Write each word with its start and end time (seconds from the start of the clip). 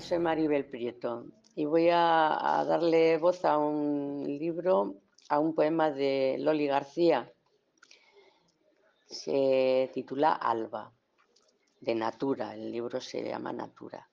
Soy 0.00 0.18
Maribel 0.18 0.64
Prieto 0.64 1.26
y 1.54 1.66
voy 1.66 1.88
a, 1.88 2.58
a 2.58 2.64
darle 2.64 3.16
voz 3.16 3.44
a 3.44 3.58
un 3.58 4.24
libro, 4.26 4.96
a 5.28 5.38
un 5.38 5.54
poema 5.54 5.92
de 5.92 6.36
Loli 6.40 6.66
García. 6.66 7.32
Se 9.06 9.88
titula 9.94 10.32
Alba, 10.32 10.92
de 11.80 11.94
Natura. 11.94 12.54
El 12.54 12.72
libro 12.72 13.00
se 13.00 13.22
llama 13.22 13.52
Natura. 13.52 14.08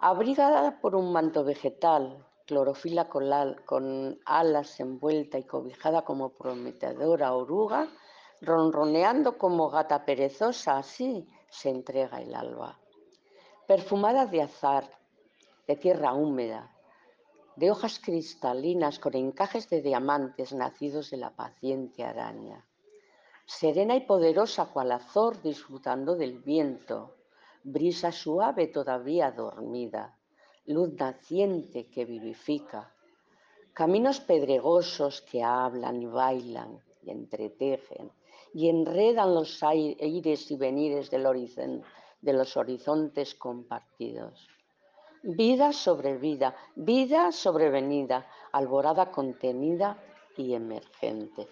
Abrigada 0.00 0.78
por 0.82 0.96
un 0.96 1.12
manto 1.14 1.44
vegetal, 1.44 2.26
clorofila 2.46 3.08
colal, 3.08 3.64
con 3.64 4.18
alas 4.26 4.78
envuelta 4.80 5.38
y 5.38 5.44
cobijada 5.44 6.02
como 6.02 6.34
prometedora 6.34 7.32
oruga, 7.32 7.88
ronroneando 8.42 9.38
como 9.38 9.70
gata 9.70 10.04
perezosa, 10.04 10.76
así 10.76 11.26
se 11.48 11.70
entrega 11.70 12.20
el 12.20 12.34
alba 12.34 12.83
perfumada 13.66 14.26
de 14.26 14.42
azar, 14.42 14.84
de 15.66 15.76
tierra 15.76 16.12
húmeda, 16.12 16.70
de 17.56 17.70
hojas 17.70 17.98
cristalinas 17.98 18.98
con 18.98 19.14
encajes 19.14 19.70
de 19.70 19.80
diamantes 19.80 20.52
nacidos 20.52 21.10
de 21.10 21.16
la 21.16 21.30
paciente 21.30 22.04
araña. 22.04 22.66
Serena 23.46 23.94
y 23.96 24.00
poderosa 24.00 24.66
cual 24.66 24.92
azor 24.92 25.40
disfrutando 25.40 26.14
del 26.16 26.40
viento, 26.40 27.16
brisa 27.62 28.12
suave 28.12 28.66
todavía 28.66 29.30
dormida, 29.30 30.18
luz 30.66 30.92
naciente 30.94 31.88
que 31.88 32.04
vivifica, 32.04 32.92
caminos 33.72 34.20
pedregosos 34.20 35.22
que 35.22 35.42
hablan 35.42 36.02
y 36.02 36.06
bailan 36.06 36.80
y 37.02 37.10
entretejen 37.10 38.12
y 38.52 38.68
enredan 38.68 39.34
los 39.34 39.62
aires 39.62 40.50
y 40.50 40.56
venires 40.56 41.10
del 41.10 41.26
horizonte 41.26 41.86
de 42.24 42.32
los 42.32 42.56
horizontes 42.56 43.34
compartidos. 43.34 44.48
Vida 45.22 45.72
sobre 45.72 46.16
vida, 46.16 46.56
vida 46.74 47.32
sobrevenida, 47.32 48.26
alborada 48.52 49.10
contenida 49.10 49.96
y 50.36 50.54
emergente. 50.54 51.48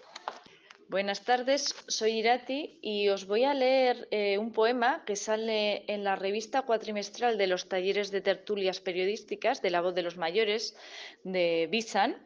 Buenas 0.89 1.23
tardes, 1.23 1.73
soy 1.87 2.19
Irati 2.19 2.77
y 2.81 3.09
os 3.09 3.25
voy 3.25 3.45
a 3.45 3.53
leer 3.53 4.07
eh, 4.11 4.37
un 4.37 4.51
poema 4.51 5.03
que 5.05 5.15
sale 5.15 5.85
en 5.91 6.03
la 6.03 6.15
revista 6.15 6.63
cuatrimestral 6.63 7.37
de 7.37 7.47
los 7.47 7.67
talleres 7.67 8.11
de 8.11 8.21
tertulias 8.21 8.79
periodísticas 8.79 9.61
de 9.61 9.71
la 9.71 9.81
voz 9.81 9.95
de 9.95 10.03
los 10.03 10.17
mayores 10.17 10.75
de 11.23 11.67
Bisan. 11.71 12.17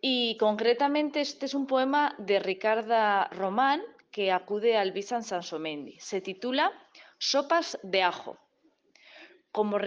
Y 0.00 0.36
concretamente 0.36 1.20
este 1.20 1.46
es 1.46 1.54
un 1.54 1.66
poema 1.66 2.14
de 2.18 2.38
Ricarda 2.38 3.28
Román 3.30 3.82
que 4.12 4.30
acude 4.32 4.76
al 4.76 4.92
Bisan 4.92 5.24
Sansomendi. 5.24 5.98
Se 5.98 6.20
titula 6.20 6.72
Sopas 7.18 7.78
de 7.82 8.02
ajo. 8.02 8.38
Como, 9.50 9.78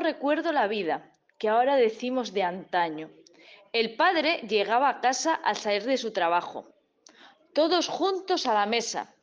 recuerdo 0.00 0.52
la 0.52 0.66
vida, 0.66 1.10
que 1.38 1.48
ahora 1.48 1.76
decimos 1.76 2.32
de 2.32 2.42
antaño. 2.42 3.10
El 3.72 3.96
padre 3.96 4.40
llegaba 4.48 4.88
a 4.88 5.00
casa 5.00 5.34
al 5.34 5.56
salir 5.56 5.84
de 5.84 5.98
su 5.98 6.12
trabajo. 6.12 6.66
Todos 7.52 7.88
juntos 7.88 8.46
a 8.46 8.54
la 8.54 8.66
mesa, 8.66 9.14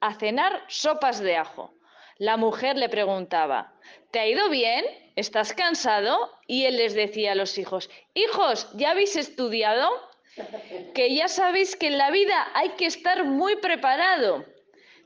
a 0.00 0.14
cenar 0.14 0.64
sopas 0.68 1.20
de 1.20 1.36
ajo. 1.36 1.74
La 2.16 2.36
mujer 2.36 2.76
le 2.76 2.88
preguntaba, 2.88 3.72
¿te 4.10 4.18
ha 4.18 4.26
ido 4.26 4.48
bien? 4.48 4.84
¿Estás 5.14 5.52
cansado? 5.52 6.32
Y 6.48 6.64
él 6.64 6.76
les 6.76 6.94
decía 6.94 7.32
a 7.32 7.36
los 7.36 7.56
hijos, 7.58 7.88
hijos, 8.14 8.68
¿ya 8.74 8.90
habéis 8.90 9.16
estudiado? 9.16 9.88
Que 10.94 11.14
ya 11.14 11.28
sabéis 11.28 11.76
que 11.76 11.88
en 11.88 11.98
la 11.98 12.10
vida 12.10 12.48
hay 12.54 12.70
que 12.70 12.86
estar 12.86 13.24
muy 13.24 13.56
preparado. 13.56 14.44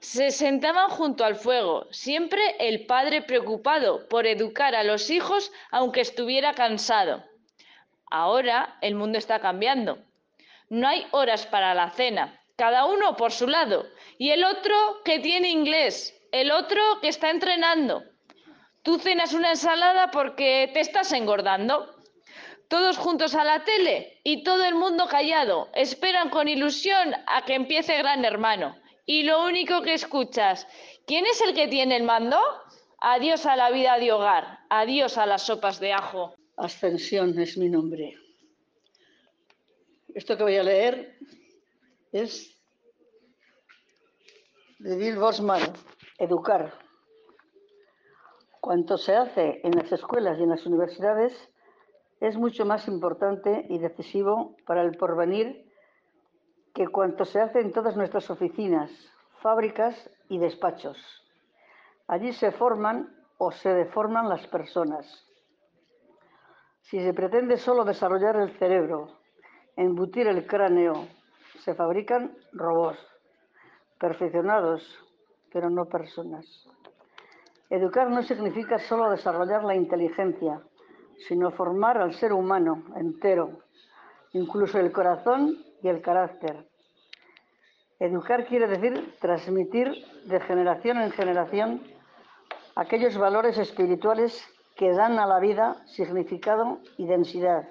Se 0.03 0.33
sentaban 0.33 0.91
junto 0.91 1.25
al 1.25 1.37
fuego, 1.37 1.87
siempre 1.93 2.43
el 2.59 2.87
padre 2.87 3.23
preocupado 3.23 4.09
por 4.09 4.27
educar 4.27 4.75
a 4.75 4.83
los 4.83 5.11
hijos 5.11 5.53
aunque 5.71 6.01
estuviera 6.01 6.55
cansado. 6.55 7.23
Ahora 8.11 8.79
el 8.81 8.97
mundo 8.97 9.17
está 9.17 9.39
cambiando. 9.39 10.01
No 10.69 10.89
hay 10.89 11.07
horas 11.13 11.47
para 11.47 11.73
la 11.75 11.89
cena, 11.91 12.41
cada 12.57 12.85
uno 12.85 13.17
por 13.17 13.31
su 13.31 13.47
lado, 13.47 13.87
y 14.19 14.31
el 14.31 14.43
otro 14.43 14.75
que 15.05 15.21
tiene 15.21 15.51
inglés, 15.51 16.21
el 16.33 16.51
otro 16.51 16.83
que 17.01 17.07
está 17.07 17.31
entrenando. 17.31 18.03
Tú 18.83 18.99
cenas 18.99 19.33
una 19.35 19.51
ensalada 19.51 20.11
porque 20.11 20.69
te 20.75 20.81
estás 20.81 21.13
engordando. 21.13 21.95
Todos 22.67 22.99
juntos 22.99 23.37
a 23.37 23.45
la 23.45 23.63
tele 23.63 24.21
y 24.25 24.43
todo 24.43 24.65
el 24.65 24.75
mundo 24.75 25.07
callado, 25.07 25.71
esperan 25.75 26.29
con 26.29 26.49
ilusión 26.49 27.15
a 27.29 27.45
que 27.45 27.55
empiece 27.55 27.97
Gran 27.99 28.25
Hermano 28.25 28.82
y 29.05 29.25
lo 29.25 29.45
único 29.45 29.83
que 29.83 29.95
escuchas, 29.95 30.67
¿quién 31.07 31.27
es 31.27 31.41
el 31.43 31.55
que 31.55 31.69
tiene 31.69 31.97
el 31.97 32.05
mando? 32.05 32.39
Adiós 33.01 33.47
a 33.47 33.57
la 33.57 33.71
vida 33.71 33.99
de 33.99 34.13
hogar, 34.13 34.61
adiós 34.71 35.19
a 35.19 35.27
las 35.27 35.43
sopas 35.43 35.81
de 35.81 35.93
ajo. 35.93 36.35
Ascensión 36.57 37.39
es 37.39 37.59
mi 37.59 37.69
nombre. 37.69 38.15
Esto 40.15 40.37
que 40.37 40.43
voy 40.45 40.57
a 40.57 40.63
leer 40.63 41.19
es 42.13 42.57
de 44.79 44.97
Bill 44.97 45.17
Bosman, 45.17 45.63
Educar. 46.19 46.73
Cuanto 48.61 48.97
se 48.99 49.17
hace 49.17 49.61
en 49.65 49.73
las 49.73 49.91
escuelas 49.91 50.39
y 50.39 50.45
en 50.45 50.51
las 50.51 50.65
universidades 50.67 51.33
es 52.21 52.37
mucho 52.37 52.65
más 52.65 52.87
importante 52.87 53.67
y 53.69 53.79
decisivo 53.79 54.55
para 54.65 54.83
el 54.83 54.97
porvenir 54.97 55.72
que 56.75 56.89
cuanto 56.89 57.25
se 57.25 57.41
hace 57.41 57.61
en 57.61 57.73
todas 57.73 57.97
nuestras 57.97 58.31
oficinas, 58.31 58.91
fábricas 59.41 60.11
y 60.29 60.39
despachos. 60.39 60.97
Allí 62.07 62.33
se 62.33 62.53
forman 62.53 63.15
o 63.39 63.51
se 63.51 63.75
deforman 63.75 64.29
las 64.29 64.47
personas. 64.47 65.07
Si 66.81 67.01
se 67.01 67.15
pretende 67.15 67.57
solo 67.57 67.85
desarrollar 67.85 68.37
el 68.37 68.57
cerebro, 68.59 69.19
embutir 69.77 70.27
el 70.27 70.47
cráneo, 70.47 71.09
se 71.61 71.75
fabrican 71.75 72.37
robots, 72.53 72.99
perfeccionados, 73.99 74.83
pero 75.53 75.71
no 75.71 75.87
personas. 75.87 76.47
Educar 77.71 78.11
no 78.11 78.23
significa 78.23 78.79
solo 78.79 79.11
desarrollar 79.11 79.65
la 79.65 79.75
inteligencia, 79.75 80.61
sino 81.29 81.51
formar 81.51 81.99
al 81.99 82.15
ser 82.15 82.33
humano 82.33 82.85
entero, 82.97 83.61
incluso 84.33 84.79
el 84.79 84.93
corazón 84.93 85.72
y 85.83 85.89
el 85.89 86.01
carácter. 86.01 86.67
Educar 87.99 88.47
quiere 88.47 88.67
decir 88.67 89.17
transmitir 89.21 89.93
de 90.25 90.41
generación 90.41 90.99
en 90.99 91.11
generación 91.13 91.83
aquellos 92.75 93.17
valores 93.17 93.59
espirituales 93.59 94.43
que 94.77 94.93
dan 94.93 95.19
a 95.19 95.27
la 95.27 95.39
vida 95.39 95.85
significado 95.87 96.81
y 96.97 97.07
densidad. 97.07 97.69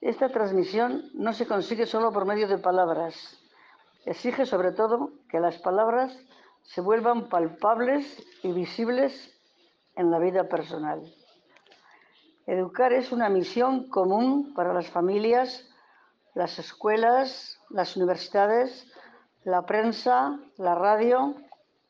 Esta 0.00 0.28
transmisión 0.28 1.10
no 1.14 1.32
se 1.32 1.46
consigue 1.46 1.86
solo 1.86 2.12
por 2.12 2.24
medio 2.24 2.46
de 2.46 2.58
palabras. 2.58 3.42
Exige 4.04 4.46
sobre 4.46 4.72
todo 4.72 5.10
que 5.28 5.40
las 5.40 5.58
palabras 5.58 6.16
se 6.62 6.80
vuelvan 6.80 7.28
palpables 7.28 8.24
y 8.42 8.52
visibles 8.52 9.34
en 9.96 10.10
la 10.10 10.18
vida 10.18 10.48
personal. 10.48 11.02
Educar 12.46 12.92
es 12.92 13.10
una 13.10 13.28
misión 13.28 13.88
común 13.88 14.54
para 14.54 14.72
las 14.72 14.88
familias, 14.88 15.68
las 16.34 16.58
escuelas, 16.58 17.58
las 17.70 17.96
universidades, 17.96 18.86
la 19.44 19.64
prensa, 19.66 20.38
la 20.56 20.74
radio, 20.74 21.34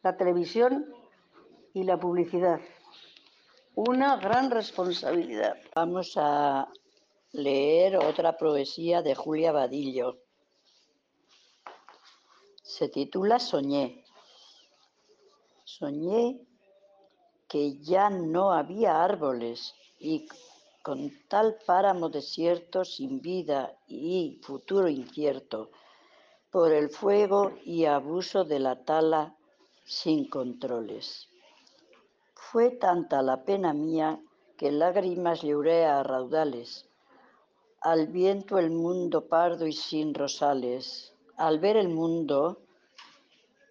la 0.02 0.16
televisión 0.16 0.86
y 1.74 1.84
la 1.84 1.98
publicidad. 1.98 2.60
Una 3.74 4.16
gran 4.16 4.50
responsabilidad. 4.50 5.56
Vamos 5.74 6.12
a 6.16 6.68
leer 7.32 7.96
otra 7.96 8.36
poesía 8.36 9.02
de 9.02 9.14
Julia 9.14 9.52
Vadillo. 9.52 10.18
Se 12.62 12.88
titula 12.88 13.38
Soñé. 13.38 14.04
Soñé 15.64 16.40
que 17.48 17.78
ya 17.78 18.10
no 18.10 18.52
había 18.52 19.02
árboles 19.02 19.74
y 19.98 20.28
con 20.82 21.10
tal 21.28 21.58
páramo 21.66 22.08
desierto 22.08 22.84
sin 22.84 23.20
vida 23.20 23.76
y 23.86 24.40
futuro 24.42 24.88
incierto, 24.88 25.70
por 26.50 26.72
el 26.72 26.88
fuego 26.88 27.52
y 27.64 27.84
abuso 27.84 28.44
de 28.44 28.58
la 28.58 28.84
tala 28.84 29.36
sin 29.84 30.28
controles. 30.28 31.28
Fue 32.34 32.70
tanta 32.70 33.22
la 33.22 33.44
pena 33.44 33.74
mía 33.74 34.20
que 34.56 34.72
lágrimas 34.72 35.42
lloré 35.42 35.84
a 35.84 36.02
raudales, 36.02 36.88
al 37.80 38.08
viento 38.08 38.58
el 38.58 38.70
mundo 38.70 39.28
pardo 39.28 39.66
y 39.66 39.72
sin 39.72 40.14
rosales, 40.14 41.14
al 41.36 41.58
ver 41.60 41.76
el 41.76 41.88
mundo 41.88 42.62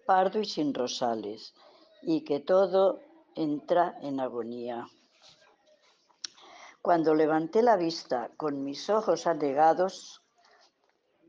pardo 0.06 0.40
y 0.40 0.44
sin 0.44 0.72
rosales, 0.72 1.54
y 2.02 2.22
que 2.22 2.40
todo 2.40 3.00
entra 3.34 3.98
en 4.00 4.20
agonía. 4.20 4.86
Cuando 6.82 7.14
levanté 7.14 7.62
la 7.62 7.76
vista 7.76 8.30
con 8.36 8.64
mis 8.64 8.88
ojos 8.88 9.26
anegados, 9.26 10.22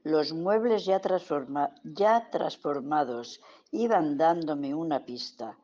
los 0.03 0.31
muebles 0.31 0.85
ya, 0.85 0.99
transformados 2.31 3.41
iban 3.71 4.17
dándome 4.17 4.73
una 4.73 5.05
pista. 5.05 5.57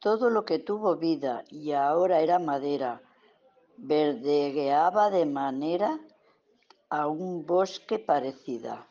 Todo 0.00 0.30
lo 0.30 0.44
que 0.44 0.58
tuvo 0.58 0.96
vida 0.96 1.44
y 1.48 1.72
ahora 1.72 2.20
era 2.20 2.38
madera, 2.38 3.02
verdegueaba 3.76 5.10
de 5.10 5.26
manera 5.26 5.98
a 6.90 7.06
un 7.06 7.46
bosque 7.46 7.98
parecida. 7.98 8.86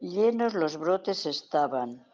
Llenos 0.00 0.54
los 0.54 0.76
brotes 0.76 1.26
estaban, 1.26 2.06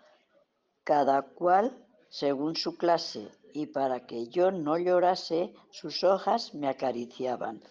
cada 0.85 1.23
cual 1.23 1.85
según 2.09 2.55
su 2.57 2.77
clase, 2.77 3.29
y 3.55 3.67
para 3.67 4.05
que 4.05 4.27
yo 4.27 4.51
no 4.51 4.77
llorase, 4.77 5.55
sus 5.71 6.03
hojas 6.03 6.55
me 6.55 6.69
acariciaban. 6.69 7.63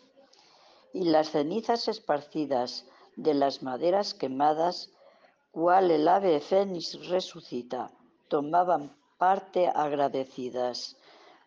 Y 0.94 1.04
las 1.04 1.32
cenizas 1.32 1.90
esparcidas 1.90 2.86
de 3.18 3.34
las 3.34 3.62
maderas 3.62 4.14
quemadas, 4.14 4.92
cual 5.52 5.92
el 5.92 6.08
ave 6.08 6.40
fénix 6.40 7.06
resucita, 7.10 7.92
tomaban 8.30 8.96
parte 9.18 9.68
agradecidas. 9.68 10.96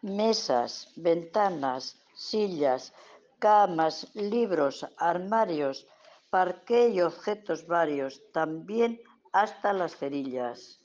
Mesas, 0.02 0.92
ventanas, 0.96 1.96
sillas, 2.14 2.92
camas, 3.38 4.14
libros, 4.14 4.86
armarios, 4.98 5.86
parqué 6.28 6.90
y 6.90 7.00
objetos 7.00 7.66
varios, 7.66 8.20
también 8.32 9.00
hasta 9.32 9.72
las 9.72 9.96
cerillas. 9.96 10.78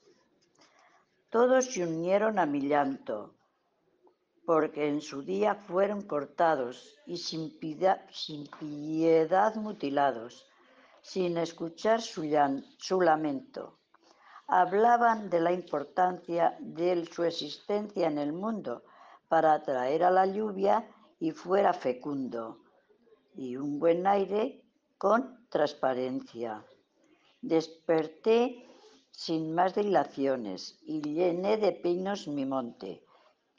Todos 1.30 1.65
se 1.74 1.83
unieron 1.83 2.39
a 2.39 2.45
mi 2.45 2.62
llanto, 2.62 3.36
porque 4.46 4.88
en 4.88 5.02
su 5.02 5.22
día 5.24 5.56
fueron 5.56 6.02
cortados 6.02 7.00
y 7.06 7.18
sin 7.18 7.58
piedad, 7.60 8.02
sin 8.12 8.48
piedad 8.48 9.56
mutilados, 9.56 10.46
sin 11.02 11.38
escuchar 11.38 12.02
su, 12.02 12.24
su 12.78 13.02
lamento. 13.02 13.78
Hablaban 14.48 15.30
de 15.30 15.40
la 15.40 15.52
importancia 15.52 16.58
de 16.60 17.06
su 17.06 17.24
existencia 17.24 18.08
en 18.08 18.18
el 18.18 18.34
mundo 18.34 18.84
para 19.28 19.54
atraer 19.54 20.04
a 20.04 20.12
la 20.12 20.26
lluvia 20.26 20.86
y 21.20 21.32
fuera 21.32 21.72
fecundo, 21.74 22.60
y 23.36 23.56
un 23.56 23.80
buen 23.80 24.06
aire 24.08 24.62
con 24.98 25.48
transparencia. 25.50 26.66
Desperté 27.42 28.68
sin 29.12 29.54
más 29.54 29.76
dilaciones 29.76 30.80
y 30.84 31.02
llené 31.02 31.58
de 31.58 31.72
pinos 31.72 32.28
mi 32.28 32.46
monte, 32.46 33.04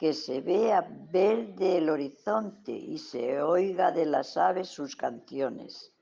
que 0.03 0.15
se 0.15 0.41
vea 0.41 0.85
verde 1.13 1.79
el 1.79 1.89
horizonte 1.89 2.73
y 2.73 2.99
se 2.99 3.41
oiga 3.41 3.93
de 3.93 4.05
las 4.05 4.37
aves 4.37 4.67
sus 4.67 4.97
canciones. 4.97 5.93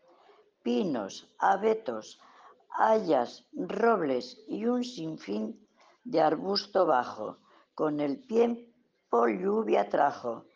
Pinos, 0.62 1.28
abetos, 1.38 2.18
hayas, 2.70 3.44
robles 3.52 4.42
y 4.48 4.64
un 4.64 4.84
sinfín 4.84 5.68
de 6.02 6.22
arbusto 6.22 6.86
bajo, 6.86 7.40
con 7.74 8.00
el 8.00 8.26
tiempo 8.26 9.28
lluvia 9.28 9.90
trajo, 9.90 10.46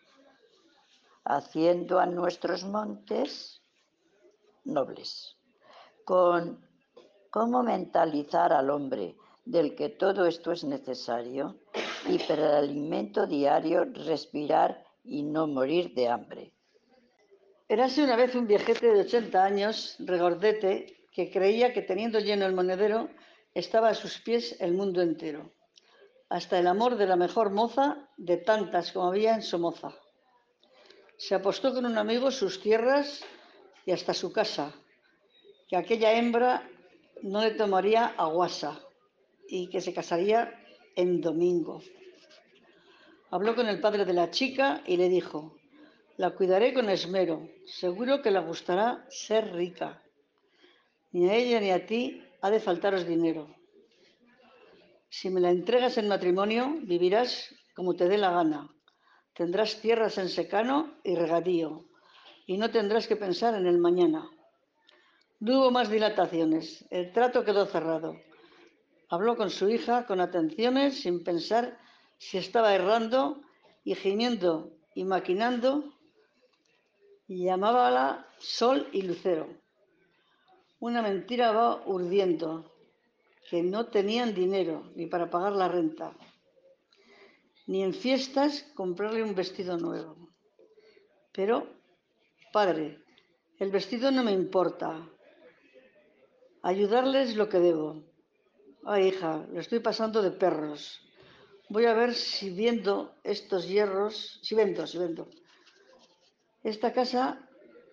haciendo 1.27 2.01
a 2.01 2.07
nuestros 2.07 2.65
montes 2.65 3.61
nobles. 4.65 5.37
Con 6.07 6.67
cómo 7.29 7.63
mentalizar 7.63 8.55
al 8.55 8.71
hombre 8.71 9.19
del 9.45 9.75
que 9.75 9.91
todo 9.91 10.25
esto 10.25 10.51
es 10.51 10.65
necesario 10.65 11.59
y 12.07 12.19
para 12.19 12.59
el 12.59 12.65
alimento 12.65 13.27
diario 13.27 13.85
respirar 13.85 14.85
y 15.05 15.23
no 15.23 15.47
morir 15.47 15.95
de 15.95 16.09
hambre. 16.09 16.53
Érase 17.69 18.05
una 18.05 18.17
vez 18.17 18.35
un 18.35 18.47
viejete 18.47 18.93
de 18.93 19.01
80 19.01 19.43
años, 19.43 19.97
regordete, 19.99 21.09
que 21.13 21.31
creía 21.31 21.73
que 21.73 21.83
teniendo 21.83 22.19
lleno 22.19 22.45
el 22.45 22.55
monedero 22.55 23.09
estaba 23.55 23.89
a 23.89 23.95
sus 23.95 24.19
pies 24.21 24.57
el 24.61 24.75
mundo 24.75 25.01
entero, 25.01 25.53
hasta 26.29 26.59
el 26.59 26.67
amor 26.67 26.97
de 26.97 27.07
la 27.07 27.17
mejor 27.17 27.51
moza 27.51 28.09
de 28.17 28.37
tantas 28.37 28.93
como 28.93 29.07
había 29.07 29.35
en 29.35 29.43
Somoza. 29.43 29.95
Se 31.17 31.35
apostó 31.35 31.73
con 31.73 31.87
un 31.87 31.97
amigo 31.97 32.31
sus 32.31 32.61
tierras 32.61 33.25
y 33.87 33.93
hasta 33.93 34.13
su 34.13 34.33
casa, 34.33 34.75
que 35.69 35.77
aquella 35.77 36.13
hembra 36.13 36.69
no 37.23 37.41
le 37.43 37.53
tomaría 37.53 38.07
aguasa 38.19 38.81
y 39.49 39.69
que 39.69 39.81
se 39.81 39.95
casaría 39.95 40.64
en 40.97 41.21
domingo. 41.21 41.83
Habló 43.31 43.55
con 43.55 43.69
el 43.69 43.81
padre 43.81 44.05
de 44.05 44.13
la 44.13 44.31
chica 44.31 44.83
y 44.87 44.97
le 44.97 45.09
dijo, 45.09 45.57
la 46.17 46.31
cuidaré 46.31 46.73
con 46.73 46.89
esmero, 46.89 47.49
seguro 47.67 48.23
que 48.23 48.31
le 48.31 48.41
gustará 48.41 49.05
ser 49.09 49.53
rica. 49.53 50.03
Ni 51.11 51.29
a 51.29 51.35
ella 51.35 51.61
ni 51.61 51.71
a 51.71 51.87
ti 51.87 52.23
ha 52.41 52.51
de 52.51 52.61
faltaros 52.61 53.07
dinero. 53.07 53.49
Si 55.09 55.31
me 55.31 55.41
la 55.41 55.51
entregas 55.51 55.99
en 55.99 56.09
matrimonio, 56.09 56.77
vivirás 56.83 57.55
como 57.75 57.95
te 57.95 58.09
dé 58.09 58.19
la 58.19 58.31
gana. 58.31 58.71
Tendrás 59.35 59.81
tierras 59.81 60.19
en 60.19 60.29
secano 60.29 60.95
y 61.03 61.17
regadío, 61.17 61.85
y 62.47 62.57
no 62.57 62.71
tendrás 62.71 63.09
que 63.09 63.17
pensar 63.17 63.55
en 63.55 63.67
el 63.67 63.79
mañana. 63.79 64.31
No 65.41 65.59
hubo 65.59 65.71
más 65.71 65.91
dilataciones. 65.91 66.87
El 66.91 67.13
trato 67.13 67.45
quedó 67.45 67.67
cerrado. 67.67 68.17
Habló 69.15 69.37
con 69.37 69.51
su 69.51 69.69
hija 69.69 70.07
con 70.07 70.21
atenciones, 70.21 71.01
sin 71.03 71.23
pensar 71.23 71.79
si 72.19 72.37
estaba 72.37 72.75
errando 72.75 73.41
y 73.85 73.95
gimiendo 73.95 74.73
y 74.93 75.05
maquinando, 75.05 75.85
llamábala 77.29 78.27
Sol 78.39 78.89
y 78.91 79.03
Lucero. 79.03 79.47
Una 80.81 81.01
mentira 81.01 81.53
va 81.53 81.87
urdiendo, 81.87 82.75
que 83.49 83.63
no 83.63 83.87
tenían 83.87 84.35
dinero 84.35 84.91
ni 84.97 85.07
para 85.07 85.31
pagar 85.31 85.53
la 85.53 85.69
renta 85.69 86.13
ni 87.69 87.85
en 87.85 87.95
fiestas 87.95 88.65
comprarle 88.75 89.23
un 89.23 89.37
vestido 89.37 89.79
nuevo. 89.79 90.17
Pero, 91.33 91.69
padre, 92.53 92.99
el 93.61 93.71
vestido 93.71 94.11
no 94.11 94.25
me 94.25 94.33
importa. 94.33 95.09
Ayudarles 96.63 97.37
lo 97.37 97.49
que 97.49 97.61
debo. 97.61 98.14
Ay, 98.87 99.09
hija, 99.09 99.47
lo 99.51 99.61
estoy 99.61 99.81
pasando 99.81 100.21
de 100.21 100.31
perros. 100.31 101.01
Voy 101.71 101.87
a 101.87 101.95
ver 101.95 102.13
si 102.13 102.51
viendo 102.51 103.15
estos 103.25 103.67
hierros, 103.67 104.39
si 104.43 104.55
vendo, 104.55 104.87
si 104.87 104.99
vendo. 104.99 105.27
Esta 106.63 106.93
casa 106.93 107.49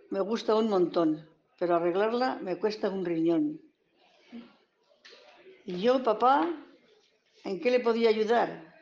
me 0.09 0.19
gusta 0.19 0.53
un 0.53 0.67
montón, 0.67 1.29
pero 1.57 1.75
arreglarla 1.75 2.39
me 2.41 2.59
cuesta 2.59 2.89
un 2.89 3.05
riñón. 3.05 3.61
¿Y 5.65 5.79
yo, 5.79 6.03
papá, 6.03 6.53
en 7.45 7.61
qué 7.61 7.71
le 7.71 7.79
podía 7.79 8.09
ayudar? 8.09 8.75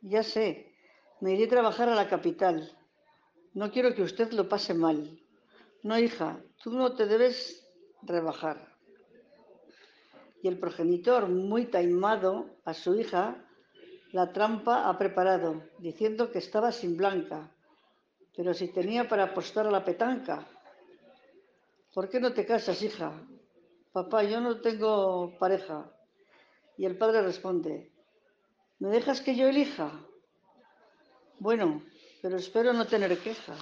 Ya 0.00 0.22
sé, 0.22 0.72
me 1.20 1.34
iré 1.34 1.44
a 1.44 1.50
trabajar 1.50 1.90
a 1.90 1.94
la 1.94 2.08
capital. 2.08 2.74
No 3.52 3.70
quiero 3.70 3.94
que 3.94 4.02
usted 4.02 4.32
lo 4.32 4.48
pase 4.48 4.72
mal. 4.72 5.20
No, 5.82 5.98
hija, 5.98 6.42
tú 6.62 6.72
no 6.72 6.94
te 6.94 7.04
debes 7.04 7.66
rebajar. 8.00 8.69
Y 10.42 10.48
el 10.48 10.58
progenitor, 10.58 11.28
muy 11.28 11.66
taimado 11.66 12.56
a 12.64 12.74
su 12.74 12.94
hija, 12.94 13.44
la 14.12 14.32
trampa 14.32 14.88
ha 14.88 14.98
preparado, 14.98 15.62
diciendo 15.78 16.30
que 16.30 16.38
estaba 16.38 16.72
sin 16.72 16.96
blanca, 16.96 17.50
pero 18.36 18.54
si 18.54 18.68
tenía 18.68 19.08
para 19.08 19.24
apostar 19.24 19.66
a 19.66 19.70
la 19.70 19.84
petanca. 19.84 20.46
¿Por 21.92 22.08
qué 22.08 22.20
no 22.20 22.32
te 22.32 22.46
casas, 22.46 22.82
hija? 22.82 23.12
Papá, 23.92 24.22
yo 24.22 24.40
no 24.40 24.60
tengo 24.60 25.36
pareja. 25.38 25.90
Y 26.76 26.86
el 26.86 26.96
padre 26.96 27.22
responde, 27.22 27.90
¿Me 28.80 28.88
dejas 28.88 29.20
que 29.20 29.36
yo 29.36 29.46
elija? 29.46 29.92
Bueno, 31.38 31.82
pero 32.22 32.38
espero 32.38 32.72
no 32.72 32.86
tener 32.86 33.18
queja. 33.18 33.54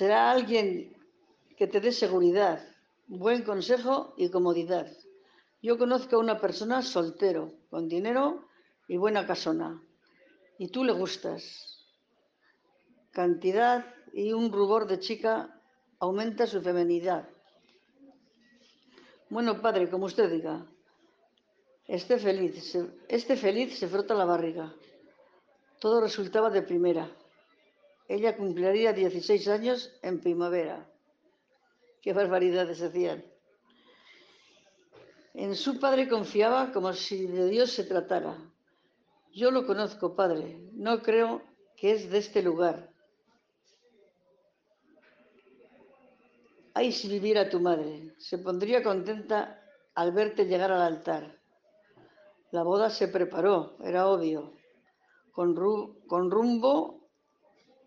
Será 0.00 0.30
alguien 0.30 0.96
que 1.58 1.66
te 1.66 1.78
dé 1.78 1.92
seguridad, 1.92 2.66
buen 3.06 3.42
consejo 3.42 4.14
y 4.16 4.30
comodidad. 4.30 4.88
Yo 5.60 5.76
conozco 5.76 6.16
a 6.16 6.20
una 6.20 6.40
persona 6.40 6.80
soltero, 6.80 7.52
con 7.68 7.86
dinero 7.86 8.48
y 8.88 8.96
buena 8.96 9.26
casona, 9.26 9.78
y 10.56 10.68
tú 10.68 10.84
le 10.84 10.94
gustas. 10.94 11.84
Cantidad 13.10 13.94
y 14.14 14.32
un 14.32 14.50
rubor 14.50 14.86
de 14.86 15.00
chica 15.00 15.60
aumenta 15.98 16.46
su 16.46 16.62
feminidad. 16.62 17.28
Bueno, 19.28 19.60
padre, 19.60 19.90
como 19.90 20.06
usted 20.06 20.30
diga. 20.30 20.64
Esté 21.86 22.18
feliz, 22.18 22.74
este 23.06 23.36
feliz 23.36 23.78
se 23.78 23.86
frota 23.86 24.14
la 24.14 24.24
barriga. 24.24 24.74
Todo 25.78 26.00
resultaba 26.00 26.48
de 26.48 26.62
primera. 26.62 27.19
Ella 28.10 28.36
cumpliría 28.36 28.92
16 28.92 29.46
años 29.46 29.96
en 30.02 30.18
primavera. 30.18 30.84
Qué 32.02 32.12
barbaridades 32.12 32.82
hacían. 32.82 33.24
En 35.32 35.54
su 35.54 35.78
padre 35.78 36.08
confiaba 36.08 36.72
como 36.72 36.92
si 36.92 37.28
de 37.28 37.48
Dios 37.48 37.70
se 37.70 37.84
tratara. 37.84 38.36
Yo 39.32 39.52
lo 39.52 39.64
conozco, 39.64 40.16
padre. 40.16 40.58
No 40.72 41.02
creo 41.02 41.40
que 41.76 41.92
es 41.92 42.10
de 42.10 42.18
este 42.18 42.42
lugar. 42.42 42.92
Ay, 46.74 46.90
si 46.90 47.08
viviera 47.08 47.48
tu 47.48 47.60
madre, 47.60 48.12
se 48.18 48.38
pondría 48.38 48.82
contenta 48.82 49.62
al 49.94 50.10
verte 50.10 50.46
llegar 50.46 50.72
al 50.72 50.82
altar. 50.82 51.38
La 52.50 52.64
boda 52.64 52.90
se 52.90 53.06
preparó, 53.06 53.76
era 53.84 54.08
obvio, 54.08 54.56
con, 55.30 55.54
con 56.08 56.28
rumbo 56.28 56.99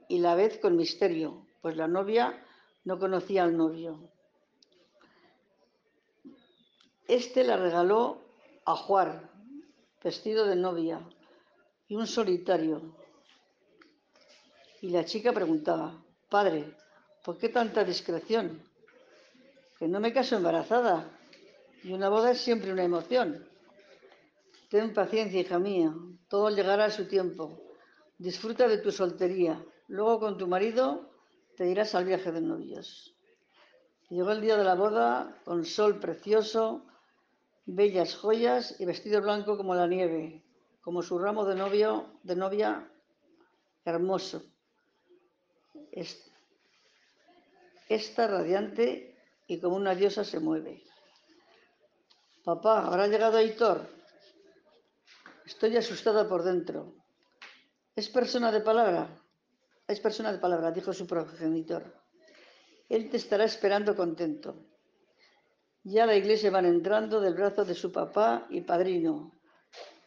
y 0.07 0.19
la 0.19 0.35
vez 0.35 0.57
con 0.59 0.75
misterio, 0.75 1.45
pues 1.61 1.75
la 1.77 1.87
novia 1.87 2.45
no 2.83 2.99
conocía 2.99 3.43
al 3.43 3.55
novio. 3.55 4.11
Este 7.07 7.43
la 7.43 7.57
regaló 7.57 8.21
a 8.65 8.75
Juan, 8.75 9.29
vestido 10.03 10.45
de 10.45 10.55
novia, 10.55 11.01
y 11.87 11.95
un 11.95 12.07
solitario. 12.07 12.95
Y 14.81 14.89
la 14.89 15.05
chica 15.05 15.31
preguntaba, 15.31 16.03
padre, 16.29 16.75
¿por 17.23 17.37
qué 17.37 17.49
tanta 17.49 17.83
discreción? 17.83 18.63
Que 19.77 19.87
no 19.87 19.99
me 19.99 20.13
caso 20.13 20.35
embarazada, 20.35 21.09
y 21.83 21.91
una 21.93 22.09
boda 22.09 22.31
es 22.31 22.41
siempre 22.41 22.71
una 22.71 22.83
emoción. 22.83 23.47
Ten 24.69 24.93
paciencia, 24.93 25.41
hija 25.41 25.59
mía, 25.59 25.93
todo 26.27 26.49
llegará 26.49 26.85
a 26.85 26.89
su 26.89 27.07
tiempo. 27.07 27.61
Disfruta 28.17 28.67
de 28.67 28.79
tu 28.79 28.91
soltería. 28.91 29.63
Luego 29.87 30.19
con 30.19 30.37
tu 30.37 30.47
marido 30.47 31.09
te 31.57 31.67
irás 31.67 31.93
al 31.95 32.05
viaje 32.05 32.31
de 32.31 32.41
novios. 32.41 33.13
Llegó 34.09 34.31
el 34.31 34.41
día 34.41 34.57
de 34.57 34.63
la 34.63 34.75
boda 34.75 35.41
con 35.43 35.65
sol 35.65 35.99
precioso, 35.99 36.85
bellas 37.65 38.15
joyas 38.15 38.79
y 38.79 38.85
vestido 38.85 39.21
blanco 39.21 39.57
como 39.57 39.75
la 39.75 39.87
nieve, 39.87 40.43
como 40.81 41.01
su 41.01 41.17
ramo 41.17 41.45
de 41.45 41.55
novio, 41.55 42.19
de 42.23 42.35
novia 42.35 42.91
hermoso. 43.85 44.43
Esta 47.89 48.27
radiante 48.27 49.15
y 49.47 49.59
como 49.59 49.75
una 49.75 49.95
diosa 49.95 50.23
se 50.23 50.39
mueve. 50.39 50.83
Papá, 52.43 52.85
¿habrá 52.85 53.07
llegado 53.07 53.37
Aitor? 53.37 53.87
Estoy 55.45 55.77
asustada 55.77 56.27
por 56.27 56.43
dentro. 56.43 56.93
¿Es 57.95 58.09
persona 58.09 58.51
de 58.51 58.61
palabra? 58.61 59.22
Es 59.87 59.99
persona 59.99 60.31
de 60.31 60.39
palabra, 60.39 60.71
dijo 60.71 60.93
su 60.93 61.05
progenitor. 61.05 61.83
Él 62.87 63.09
te 63.09 63.17
estará 63.17 63.43
esperando 63.43 63.95
contento. 63.95 64.55
Ya 65.83 66.05
la 66.05 66.15
iglesia 66.15 66.51
van 66.51 66.65
entrando 66.65 67.19
del 67.19 67.33
brazo 67.33 67.65
de 67.65 67.75
su 67.75 67.91
papá 67.91 68.47
y 68.49 68.61
padrino. 68.61 69.33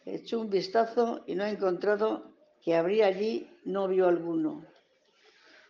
Echó 0.05 0.39
un 0.39 0.49
vistazo 0.49 1.23
y 1.27 1.35
no 1.35 1.43
ha 1.43 1.49
encontrado 1.49 2.33
que 2.63 2.75
habría 2.75 3.05
allí 3.05 3.49
novio 3.65 4.07
alguno. 4.07 4.65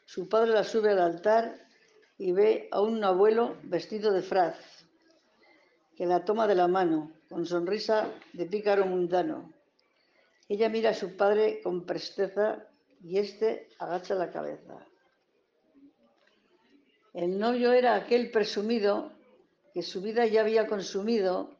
Su 0.05 0.29
padre 0.29 0.51
la 0.51 0.63
sube 0.63 0.91
al 0.91 0.99
altar 0.99 1.67
y 2.17 2.31
ve 2.31 2.69
a 2.71 2.81
un 2.81 3.03
abuelo 3.03 3.57
vestido 3.63 4.13
de 4.13 4.21
fraz, 4.21 4.55
que 5.97 6.05
la 6.05 6.23
toma 6.23 6.47
de 6.47 6.55
la 6.55 6.69
mano, 6.69 7.11
con 7.27 7.45
sonrisa 7.45 8.09
de 8.31 8.45
pícaro 8.45 8.85
mundano. 8.85 9.51
Ella 10.47 10.69
mira 10.69 10.91
a 10.91 10.93
su 10.93 11.17
padre 11.17 11.59
con 11.61 11.85
presteza 11.85 12.67
y 13.01 13.17
éste 13.17 13.69
agacha 13.79 14.15
la 14.15 14.31
cabeza. 14.31 14.77
El 17.13 17.39
novio 17.39 17.71
era 17.71 17.95
aquel 17.95 18.31
presumido 18.31 19.11
que 19.73 19.81
su 19.81 20.01
vida 20.01 20.25
ya 20.25 20.41
había 20.41 20.67
consumido, 20.67 21.57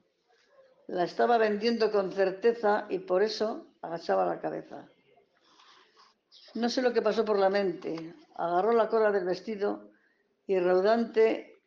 la 0.87 1.03
estaba 1.03 1.37
vendiendo 1.37 1.91
con 1.91 2.11
certeza 2.11 2.85
y 2.89 2.99
por 2.99 3.23
eso 3.23 3.67
agachaba 3.81 4.25
la 4.25 4.39
cabeza. 4.39 4.89
No 6.55 6.69
sé 6.69 6.81
lo 6.81 6.93
que 6.93 7.01
pasó 7.01 7.25
por 7.25 7.37
la 7.37 7.49
mente. 7.49 8.15
Agarró 8.35 8.71
la 8.71 8.87
cola 8.87 9.11
del 9.11 9.25
vestido 9.25 9.91
y 10.45 10.57
raudante, 10.59 11.59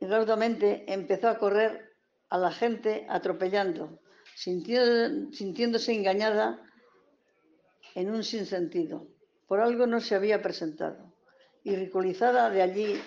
raudamente 0.00 0.84
empezó 0.92 1.28
a 1.28 1.38
correr 1.38 1.96
a 2.28 2.38
la 2.38 2.52
gente 2.52 3.06
atropellando, 3.08 4.00
sintiéndose 4.34 5.92
engañada 5.92 6.60
en 7.94 8.10
un 8.10 8.24
sinsentido. 8.24 9.06
Por 9.46 9.60
algo 9.60 9.86
no 9.86 10.00
se 10.00 10.14
había 10.14 10.42
presentado. 10.42 11.12
Y 11.64 11.74
ridiculizada 11.74 12.50
de 12.50 12.62
allí 12.62 13.00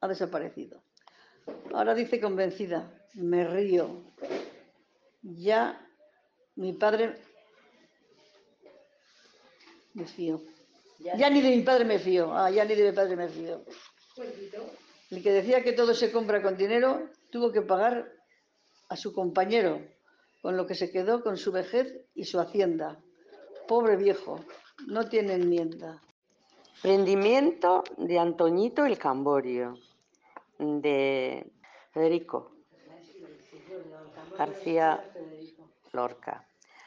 ha 0.00 0.08
desaparecido. 0.08 0.82
Ahora 1.72 1.94
dice 1.94 2.20
convencida, 2.20 2.92
me 3.14 3.44
río. 3.44 4.04
Ya 5.22 5.88
mi 6.56 6.72
padre 6.72 7.16
me 9.94 10.06
fío. 10.06 10.40
Ya, 10.98 11.30
ni 11.30 11.40
de 11.40 11.56
mi 11.56 11.62
padre 11.62 11.84
me 11.84 11.98
fío. 11.98 12.32
Ah, 12.32 12.50
ya 12.50 12.64
ni 12.64 12.74
de 12.74 12.90
mi 12.90 12.92
padre 12.92 13.16
me 13.16 13.28
fío. 13.28 13.64
El 15.10 15.22
que 15.22 15.32
decía 15.32 15.62
que 15.62 15.72
todo 15.72 15.94
se 15.94 16.12
compra 16.12 16.42
con 16.42 16.56
dinero 16.56 17.08
tuvo 17.30 17.50
que 17.50 17.62
pagar 17.62 18.12
a 18.88 18.96
su 18.96 19.12
compañero, 19.12 19.80
con 20.42 20.56
lo 20.56 20.66
que 20.66 20.74
se 20.74 20.90
quedó 20.90 21.22
con 21.22 21.36
su 21.36 21.50
vejez 21.50 22.06
y 22.14 22.24
su 22.24 22.38
hacienda. 22.38 23.00
Pobre 23.66 23.96
viejo, 23.96 24.40
no 24.86 25.08
tiene 25.08 25.34
enmienda. 25.34 26.00
Prendimiento 26.82 27.84
de 27.96 28.18
Antoñito 28.18 28.84
el 28.84 28.98
Camborio 28.98 29.78
de 30.58 31.50
Federico 31.92 32.52
García 34.36 35.04
Lorca. 35.92 36.44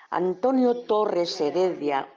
Antonio 0.10 0.84
Torres 0.84 1.40
Heredia, 1.40 2.08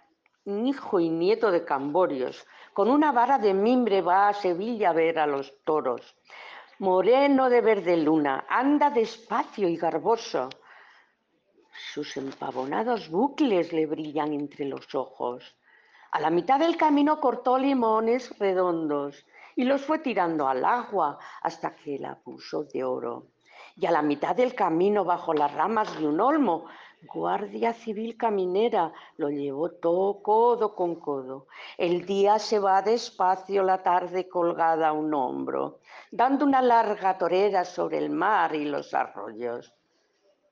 hijo 0.47 1.01
y 1.01 1.09
nieto 1.11 1.51
de 1.51 1.65
Camborios, 1.65 2.47
con 2.73 2.91
una 2.91 3.13
vara 3.13 3.39
de 3.39 3.55
mimbre 3.55 4.03
va 4.03 4.29
a 4.29 4.35
Sevilla 4.35 4.91
a 4.91 4.93
ver 4.95 5.19
a 5.19 5.27
los 5.27 5.53
toros. 5.65 6.17
Moreno 6.79 7.51
de 7.51 7.61
verde 7.61 7.97
luna, 7.97 8.47
anda 8.49 8.91
despacio 8.91 9.69
y 9.69 9.77
garboso. 9.77 10.49
Sus 11.99 12.17
empavonados 12.17 13.11
bucles 13.11 13.73
le 13.73 13.85
brillan 13.85 14.33
entre 14.33 14.67
los 14.67 14.95
ojos. 14.95 15.57
A 16.13 16.21
la 16.21 16.31
mitad 16.31 16.61
del 16.61 16.77
camino 16.77 17.21
cortó 17.21 17.59
limones 17.59 18.39
redondos 18.39 19.27
y 19.57 19.65
los 19.65 19.85
fue 19.85 19.99
tirando 19.99 20.47
al 20.47 20.65
agua 20.65 21.19
hasta 21.43 21.75
que 21.75 21.99
la 21.99 22.15
puso 22.15 22.63
de 22.63 22.85
oro. 22.85 23.27
Y 23.75 23.87
a 23.87 23.91
la 23.91 24.03
mitad 24.03 24.37
del 24.37 24.55
camino, 24.55 25.05
bajo 25.05 25.35
las 25.35 25.53
ramas 25.53 25.99
de 25.99 26.07
un 26.07 26.21
olmo, 26.21 26.67
Guardia 27.03 27.73
Civil 27.73 28.17
Caminera 28.17 28.93
lo 29.17 29.29
llevó 29.29 29.73
todo 29.73 30.23
codo 30.23 30.77
con 30.77 31.01
codo. 31.01 31.49
El 31.77 32.07
día 32.07 32.39
se 32.39 32.61
va 32.61 32.81
despacio, 32.81 33.65
la 33.65 33.83
tarde 33.83 34.29
colgada 34.29 34.91
a 34.91 34.93
un 34.93 35.13
hombro, 35.13 35.81
dando 36.13 36.45
una 36.45 36.63
larga 36.63 37.19
torera 37.19 37.65
sobre 37.65 37.99
el 37.99 38.11
mar 38.11 38.55
y 38.55 38.67
los 38.67 38.95
arroyos. 38.95 39.75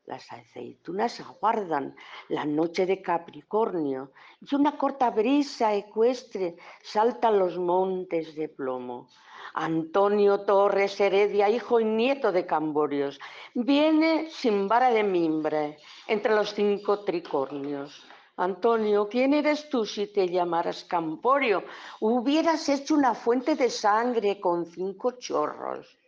Las 0.07 0.31
aceitunas 0.33 1.19
aguardan 1.19 1.97
la 2.29 2.45
noche 2.45 2.87
de 2.87 3.03
Capricornio 3.03 4.13
y 4.41 4.55
una 4.55 4.79
corta 4.79 5.11
brisa 5.11 5.75
ecuestre 5.75 6.57
salta 6.81 7.29
los 7.33 7.59
montes 7.59 8.37
de 8.37 8.49
plomo. 8.49 9.09
Antonio 9.55 10.43
Torres 10.43 11.01
Heredia, 11.01 11.49
hijo 11.49 11.81
y 11.81 11.85
nieto 11.85 12.31
de 12.31 12.47
Camborios, 12.47 13.19
viene 13.55 14.31
sin 14.31 14.69
vara 14.69 14.91
de 14.91 15.03
mimbre 15.03 15.79
entre 16.07 16.37
los 16.37 16.55
cinco 16.55 17.03
tricornios. 17.03 18.07
Antonio, 18.37 19.09
¿quién 19.09 19.35
eres 19.35 19.69
tú 19.69 19.85
si 19.85 20.07
te 20.07 20.29
llamaras 20.29 20.85
Camporio? 20.85 21.65
Hubieras 22.01 22.69
hecho 22.69 22.95
una 22.95 23.15
fuente 23.15 23.57
de 23.57 23.71
sangre 23.71 24.39
con 24.39 24.67
cinco 24.67 25.19
chorros. 25.19 25.99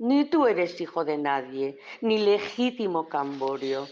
Ni 0.00 0.26
tú 0.26 0.46
eres 0.46 0.80
hijo 0.80 1.04
de 1.04 1.18
nadie, 1.18 1.76
ni 2.02 2.18
legítimo 2.18 3.08
Camborio. 3.08 3.88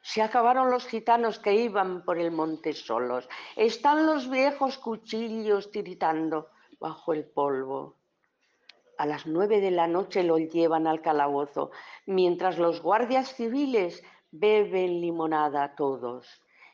Se 0.00 0.22
acabaron 0.22 0.70
los 0.70 0.86
gitanos 0.86 1.38
que 1.38 1.54
iban 1.54 2.02
por 2.02 2.18
el 2.18 2.30
monte 2.30 2.72
solos. 2.72 3.28
Están 3.54 4.06
los 4.06 4.30
viejos 4.30 4.78
cuchillos 4.78 5.70
tiritando 5.70 6.48
bajo 6.80 7.12
el 7.12 7.26
polvo. 7.26 7.96
A 8.96 9.04
las 9.04 9.26
nueve 9.26 9.60
de 9.60 9.70
la 9.70 9.86
noche 9.86 10.22
lo 10.22 10.38
llevan 10.38 10.86
al 10.86 11.02
calabozo, 11.02 11.72
mientras 12.06 12.58
los 12.58 12.80
guardias 12.80 13.34
civiles 13.34 14.02
beben 14.30 15.02
limonada 15.02 15.74
todos. 15.74 16.26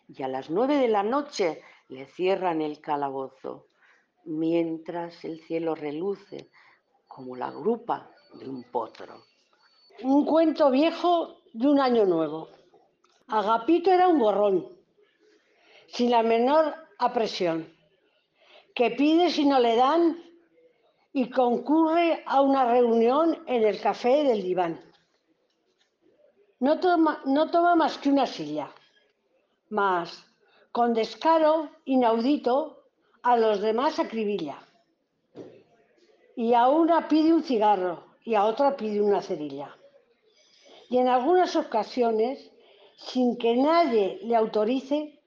Y 0.07 0.23
a 0.23 0.29
las 0.29 0.49
nueve 0.49 0.77
de 0.77 0.89
la 0.89 1.03
noche 1.03 1.61
le 1.89 2.07
cierran 2.07 2.63
el 2.63 2.81
calabozo, 2.81 3.67
mientras 4.27 5.25
el 5.25 5.41
cielo 5.41 5.75
reluce 5.75 6.53
como 7.09 7.35
la 7.35 7.51
grupa 7.51 8.13
de 8.35 8.49
un 8.49 8.63
potro. 8.65 9.25
Un 10.03 10.25
cuento 10.25 10.71
viejo 10.71 11.41
de 11.53 11.69
un 11.69 11.81
año 11.81 12.05
nuevo. 12.07 12.49
Agapito 13.29 13.91
era 13.91 14.09
un 14.09 14.19
borrón, 14.19 14.69
sin 15.89 16.11
la 16.11 16.23
menor 16.23 16.75
apresión, 16.99 17.73
que 18.75 18.91
pide 18.91 19.31
si 19.31 19.45
no 19.45 19.61
le 19.61 19.77
dan 19.77 20.19
y 21.13 21.31
concurre 21.31 22.23
a 22.27 22.41
una 22.41 22.65
reunión 22.65 23.43
en 23.47 23.65
el 23.65 23.81
café 23.81 24.25
del 24.25 24.43
diván. 24.43 24.81
No 26.61 26.79
toma, 26.79 27.23
no 27.25 27.51
toma 27.51 27.75
más 27.75 27.99
que 27.99 28.11
una 28.11 28.27
silla, 28.27 28.71
mas 29.71 30.25
con 30.73 30.95
descaro 30.95 31.71
inaudito 31.85 32.85
a 33.23 33.37
los 33.37 33.61
demás 33.61 33.99
acribilla. 33.99 34.59
Y 36.37 36.55
a 36.55 36.69
una 36.69 37.09
pide 37.09 37.33
un 37.33 37.43
cigarro 37.43 38.10
y 38.25 38.35
a 38.35 38.45
otra 38.45 38.77
pide 38.77 39.01
una 39.01 39.23
cerilla. 39.23 39.77
Y 40.89 40.99
en 40.99 41.09
algunas 41.09 41.57
ocasiones, 41.57 42.51
sin 42.97 43.37
que 43.37 43.57
nadie 43.57 44.19
le 44.23 44.37
autorice, 44.37 45.21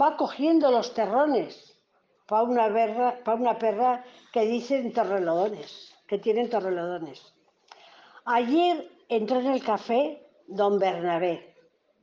va 0.00 0.16
cogiendo 0.16 0.70
los 0.70 0.94
terrones 0.94 1.76
para 2.26 2.42
una, 2.42 3.58
perra 3.58 4.04
que 4.32 4.42
dicen 4.42 4.92
torrelodones, 4.92 5.94
que 6.06 6.18
tienen 6.18 6.50
torrelodones. 6.50 7.34
Ayer 8.26 8.90
entró 9.08 9.40
en 9.40 9.46
el 9.46 9.64
café 9.64 10.22
don 10.46 10.78
Bernabé, 10.78 11.54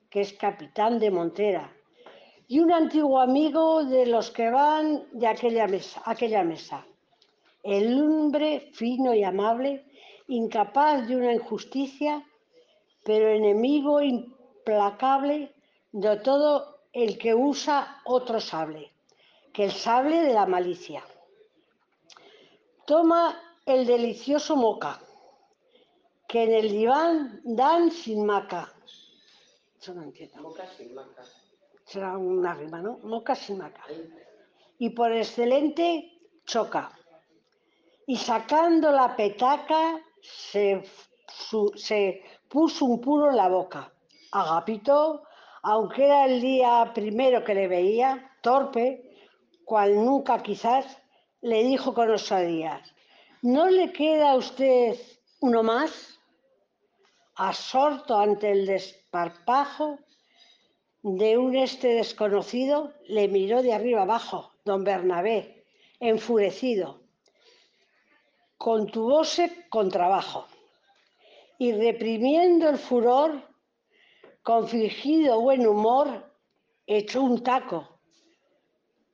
que 0.10 0.22
es 0.22 0.34
capitán 0.34 1.00
de 1.00 1.12
Montera, 1.12 1.72
y 2.48 2.60
un 2.60 2.72
antiguo 2.72 3.20
amigo 3.20 3.84
de 3.86 4.08
los 4.08 4.32
que 4.32 4.50
van 4.50 5.08
de 5.12 5.28
aquella 5.28 5.68
mesa. 5.68 6.02
Aquella 6.06 6.44
mesa. 6.44 6.86
El 7.64 8.00
hombre 8.00 8.70
fino 8.74 9.14
y 9.14 9.24
amable, 9.24 9.85
incapaz 10.28 11.08
de 11.08 11.16
una 11.16 11.34
injusticia, 11.34 12.26
pero 13.04 13.30
enemigo 13.30 14.02
implacable 14.02 15.54
de 15.92 16.18
todo 16.18 16.80
el 16.92 17.18
que 17.18 17.36
usa 17.36 18.02
otro 18.06 18.40
sable, 18.40 18.92
que 19.54 19.66
el 19.66 19.72
sable 19.72 20.22
de 20.22 20.34
la 20.34 20.46
malicia. 20.46 21.04
Toma 22.86 23.40
el 23.66 23.86
delicioso 23.86 24.56
moca, 24.56 25.02
que 26.28 26.44
en 26.44 26.54
el 26.54 26.70
diván 26.70 27.42
dan 27.44 27.92
sin 27.92 28.26
maca. 28.26 28.74
Eso 29.80 29.94
no 29.94 30.04
entiendo. 30.04 30.42
Moca 30.42 30.66
sin 30.78 30.94
maca. 30.94 31.24
Será 31.84 32.18
una 32.18 32.54
rima, 32.56 32.82
¿no? 32.82 32.98
Moca 33.04 33.36
sin 33.36 33.60
maca. 33.60 33.84
Y 34.80 34.90
por 34.90 35.12
excelente 35.12 36.20
choca. 36.46 36.92
Y 38.08 38.18
sacando 38.18 38.92
la 38.92 39.16
petaca 39.16 40.02
se, 40.26 42.24
puso 42.50 42.86
un 42.86 43.02
puro 43.02 43.30
en 43.30 43.38
la 43.38 43.50
boca. 43.50 43.92
Agapito, 44.32 45.24
aunque 45.64 46.06
era 46.06 46.26
el 46.26 46.42
día 46.42 46.92
primero 46.94 47.44
que 47.44 47.56
le 47.56 47.68
veía, 47.68 48.32
torpe, 48.42 49.16
cual 49.64 49.96
nunca 49.96 50.42
quizás, 50.42 50.86
le 51.42 51.64
dijo 51.64 51.94
con 51.94 52.10
osadía, 52.10 52.82
¿no 53.42 53.70
le 53.70 53.92
queda 53.92 54.32
a 54.32 54.36
usted 54.36 54.98
uno 55.42 55.64
más? 55.64 56.20
Absorto 57.36 58.18
ante 58.18 58.52
el 58.52 58.66
desparpajo 58.66 60.00
de 61.04 61.38
un 61.38 61.56
este 61.56 61.90
desconocido, 61.90 62.94
le 63.08 63.28
miró 63.28 63.62
de 63.62 63.74
arriba 63.74 64.04
abajo, 64.04 64.54
don 64.64 64.84
Bernabé, 64.84 65.66
enfurecido. 66.00 67.05
Contubóse 68.58 69.68
con 69.70 69.90
trabajo 69.90 70.48
y 71.58 71.72
reprimiendo 71.74 72.70
el 72.70 72.78
furor, 72.78 73.42
con 74.44 74.68
fingido 74.68 75.42
buen 75.42 75.66
humor, 75.66 76.32
echó 76.86 77.22
un 77.22 77.44
taco 77.44 78.00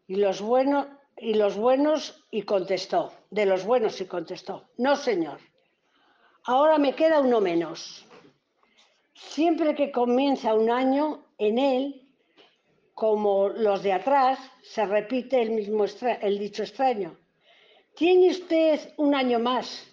y 0.07 0.15
los 0.15 0.41
buenos 0.41 0.87
y 1.17 1.35
los 1.35 1.55
buenos 1.55 2.25
y 2.31 2.41
contestó, 2.41 3.13
de 3.29 3.45
los 3.45 3.63
buenos 3.63 4.01
y 4.01 4.05
contestó, 4.05 4.69
no 4.77 4.95
señor, 4.95 5.39
ahora 6.45 6.77
me 6.77 6.93
queda 6.93 7.19
uno 7.19 7.39
menos. 7.39 8.05
Siempre 9.13 9.75
que 9.75 9.91
comienza 9.91 10.55
un 10.55 10.71
año, 10.71 11.25
en 11.37 11.59
él, 11.59 12.07
como 12.93 13.49
los 13.49 13.83
de 13.83 13.93
atrás, 13.93 14.39
se 14.63 14.85
repite 14.85 15.41
el 15.41 15.51
mismo 15.51 15.85
el 15.85 16.39
dicho 16.39 16.63
extraño. 16.63 17.17
Tiene 18.01 18.31
usted 18.31 18.79
un 18.97 19.13
año 19.13 19.37
más, 19.37 19.85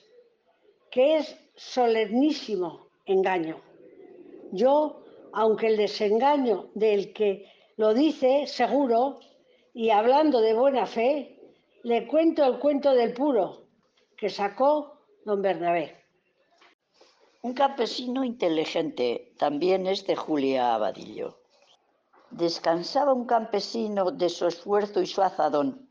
que 0.90 1.18
es 1.18 1.36
solemnísimo 1.56 2.88
engaño. 3.04 3.60
Yo, 4.50 5.04
aunque 5.34 5.66
el 5.66 5.76
desengaño 5.76 6.70
del 6.72 7.12
que 7.12 7.44
lo 7.76 7.92
dice 7.92 8.46
seguro, 8.46 9.20
y 9.74 9.90
hablando 9.90 10.40
de 10.40 10.54
buena 10.54 10.86
fe, 10.86 11.38
le 11.82 12.06
cuento 12.06 12.46
el 12.46 12.58
cuento 12.58 12.94
del 12.94 13.12
puro 13.12 13.66
que 14.16 14.30
sacó 14.30 15.02
don 15.26 15.42
Bernabé. 15.42 15.94
Un 17.42 17.52
campesino 17.52 18.24
inteligente 18.24 19.34
también 19.36 19.86
es 19.86 20.06
de 20.06 20.16
Julia 20.16 20.74
Abadillo. 20.74 21.40
Descansaba 22.30 23.12
un 23.12 23.26
campesino 23.26 24.10
de 24.10 24.30
su 24.30 24.46
esfuerzo 24.46 25.02
y 25.02 25.06
su 25.06 25.20
azadón 25.20 25.87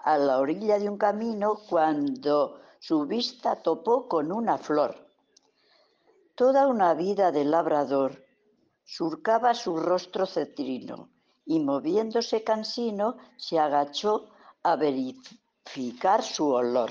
a 0.00 0.18
la 0.18 0.38
orilla 0.38 0.78
de 0.78 0.88
un 0.88 0.98
camino 0.98 1.60
cuando 1.68 2.60
su 2.78 3.06
vista 3.06 3.56
topó 3.56 4.08
con 4.08 4.32
una 4.32 4.58
flor. 4.58 5.08
Toda 6.34 6.68
una 6.68 6.94
vida 6.94 7.32
de 7.32 7.44
labrador 7.44 8.24
surcaba 8.84 9.54
su 9.54 9.76
rostro 9.76 10.24
cetrino 10.24 11.10
y 11.44 11.60
moviéndose 11.60 12.44
cansino 12.44 13.16
se 13.36 13.58
agachó 13.58 14.30
a 14.62 14.76
verificar 14.76 16.22
su 16.22 16.48
olor. 16.48 16.90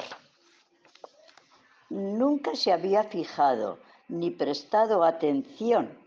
Nunca 1.89 2.56
se 2.56 2.74
había 2.74 3.04
fijado 3.04 3.80
ni 4.10 4.32
prestado 4.32 5.04
atención, 5.04 5.98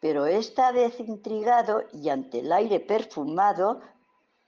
pero 0.00 0.26
esta 0.26 0.72
vez 0.72 0.98
intrigado 1.00 1.82
y 1.92 2.08
ante 2.08 2.40
el 2.40 2.52
aire 2.52 2.80
perfumado, 2.80 3.80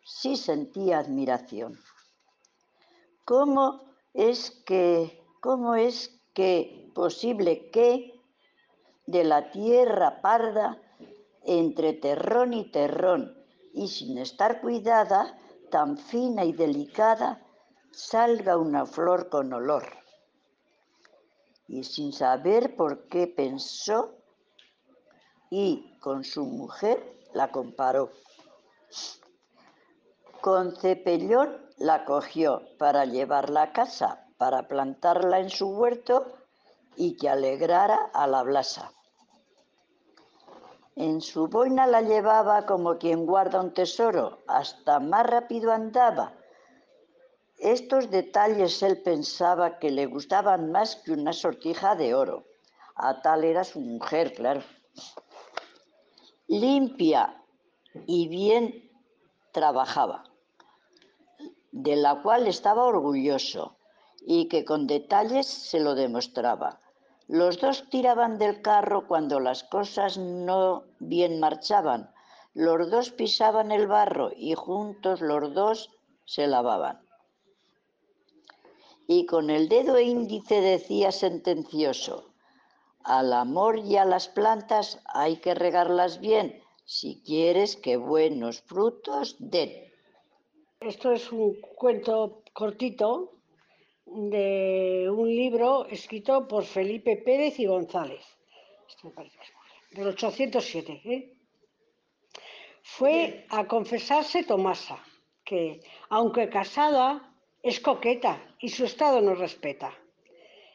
sí 0.05 0.37
sentía 0.37 0.99
admiración. 0.99 1.79
¿Cómo 3.31 3.95
es 4.13 4.51
que, 4.67 5.23
cómo 5.39 5.77
es 5.77 6.21
que 6.35 6.91
posible 6.97 7.71
que 7.71 8.21
de 9.07 9.23
la 9.23 9.53
tierra 9.53 10.21
parda, 10.21 10.83
entre 11.45 11.93
terrón 11.93 12.53
y 12.55 12.73
terrón, 12.73 13.39
y 13.73 13.87
sin 13.87 14.19
estar 14.19 14.61
cuidada, 14.61 15.39
tan 15.71 15.97
fina 15.97 16.45
y 16.45 16.51
delicada, 16.51 17.41
salga 17.93 18.57
una 18.57 18.85
flor 18.85 19.29
con 19.29 19.53
olor? 19.53 19.85
y 21.69 21.85
sin 21.85 22.13
saber 22.13 22.75
por 22.75 23.07
qué 23.07 23.29
pensó 23.29 24.17
y 25.51 25.97
con 26.01 26.25
su 26.25 26.45
mujer 26.45 27.17
la 27.33 27.53
comparó. 27.53 28.11
Con 30.41 30.75
cepellón 30.75 31.70
la 31.81 32.05
cogió 32.05 32.63
para 32.79 33.05
llevarla 33.05 33.63
a 33.63 33.73
casa, 33.73 34.29
para 34.39 34.69
plantarla 34.69 35.41
en 35.41 35.51
su 35.51 35.69
huerto 35.71 36.33
y 36.95 37.17
que 37.17 37.29
alegrara 37.29 38.11
a 38.15 38.29
la 38.29 38.45
blasa. 38.45 38.93
En 40.95 41.21
su 41.21 41.49
boina 41.49 41.89
la 41.89 42.03
llevaba 42.03 42.67
como 42.67 42.99
quien 42.99 43.27
guarda 43.27 43.61
un 43.61 43.75
tesoro, 43.75 44.39
hasta 44.47 45.01
más 45.01 45.27
rápido 45.27 45.73
andaba 45.73 46.35
estos 47.61 48.11
detalles 48.11 48.83
él 48.83 49.03
pensaba 49.03 49.79
que 49.79 49.91
le 49.91 50.07
gustaban 50.07 50.73
más 50.73 50.97
que 50.97 51.13
una 51.13 51.35
sortija 51.35 51.95
de 51.95 52.15
oro. 52.15 52.45
A 52.95 53.21
tal 53.21 53.45
era 53.45 53.65
su 53.65 53.81
mujer, 53.81 54.33
claro. 54.33 54.63
Limpia 56.49 57.43
y 58.07 58.29
bien 58.29 58.91
trabajaba, 59.53 60.25
de 61.73 61.97
la 61.97 62.23
cual 62.23 62.47
estaba 62.47 62.85
orgulloso 62.85 63.77
y 64.21 64.49
que 64.49 64.65
con 64.65 64.87
detalles 64.87 65.47
se 65.47 65.81
lo 65.81 65.95
demostraba. 65.95 66.81
Los 67.29 67.61
dos 67.61 67.89
tiraban 67.91 68.39
del 68.39 68.61
carro 68.63 69.07
cuando 69.07 69.41
las 69.41 69.65
cosas 69.65 70.19
no 70.19 70.85
bien 70.99 71.41
marchaban. 71.41 72.13
Los 72.55 72.91
dos 72.91 73.11
pisaban 73.11 73.71
el 73.71 73.87
barro 73.87 74.31
y 74.37 74.55
juntos 74.55 75.21
los 75.21 75.55
dos 75.55 75.91
se 76.25 76.47
lavaban 76.47 77.01
y 79.13 79.27
con 79.27 79.51
el 79.51 79.69
dedo 79.69 79.99
índice 79.99 80.61
decía 80.61 81.11
sentencioso, 81.11 82.31
al 83.03 83.33
amor 83.33 83.77
y 83.81 83.97
a 83.97 84.05
las 84.05 84.29
plantas 84.29 85.01
hay 85.05 85.39
que 85.39 85.53
regarlas 85.53 86.21
bien 86.21 86.63
si 86.85 87.21
quieres 87.27 87.75
que 87.75 87.97
buenos 87.97 88.61
frutos 88.61 89.35
den. 89.41 89.90
Esto 90.81 91.13
es 91.13 91.31
un 91.31 91.61
cuento 91.61 92.43
cortito 92.55 93.43
de 94.07 95.11
un 95.11 95.29
libro 95.29 95.85
escrito 95.85 96.49
por 96.49 96.65
Felipe 96.65 97.19
Pérez 97.19 97.59
y 97.59 97.67
González. 97.67 98.25
Del 99.91 100.09
807. 100.09 101.03
¿eh? 101.05 101.37
Fue 102.83 103.45
a 103.51 103.67
confesarse 103.67 104.45
Tomasa, 104.45 105.05
que, 105.45 105.83
aunque 106.09 106.49
casada, 106.49 107.37
es 107.63 107.79
coqueta 107.81 108.57
y 108.59 108.71
su 108.71 108.87
estado 108.87 109.21
no 109.21 109.35
respeta. 109.35 109.93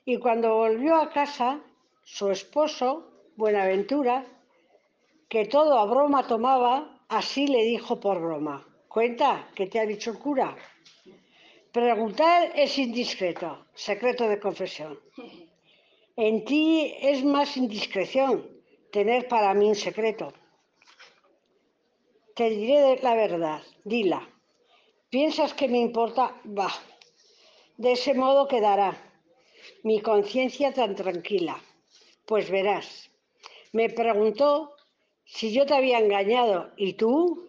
Y 0.06 0.18
cuando 0.18 0.54
volvió 0.54 0.98
a 0.98 1.10
casa, 1.10 1.64
su 2.04 2.30
esposo, 2.30 3.12
Buenaventura, 3.38 4.24
que 5.28 5.46
todo 5.46 5.80
a 5.80 5.86
broma 5.86 6.28
tomaba, 6.28 7.02
así 7.10 7.48
le 7.48 7.64
dijo 7.64 8.00
por 8.00 8.22
broma, 8.22 8.75
cuenta, 8.96 9.50
¿qué 9.54 9.68
te 9.68 9.78
ha 9.78 9.86
dicho 9.86 10.12
el 10.12 10.20
cura? 10.20 10.56
Preguntar 11.74 12.54
es 12.56 12.78
indiscreto, 12.78 13.66
secreto 13.74 14.26
de 14.30 14.40
confesión. 14.40 14.98
En 16.16 16.46
ti 16.46 16.96
es 17.02 17.22
más 17.26 17.58
indiscreción 17.58 18.50
tener 18.94 19.28
para 19.28 19.54
mí 19.54 19.68
un 19.68 19.76
secreto. 19.76 20.32
Te 22.38 22.50
diré 22.50 22.98
la 23.04 23.16
verdad, 23.16 23.62
dila. 23.84 24.22
¿Piensas 25.10 25.54
que 25.54 25.68
me 25.68 25.80
importa? 25.80 26.40
Bah. 26.46 26.76
De 27.76 27.92
ese 27.92 28.14
modo 28.14 28.48
quedará 28.48 28.96
mi 29.84 30.00
conciencia 30.00 30.74
tan 30.74 30.96
tranquila. 30.96 31.62
Pues 32.26 32.50
verás, 32.50 33.12
me 33.74 33.90
preguntó 33.90 34.72
si 35.26 35.52
yo 35.52 35.66
te 35.66 35.74
había 35.74 36.00
engañado. 36.00 36.72
¿Y 36.78 36.94
tú? 36.94 37.46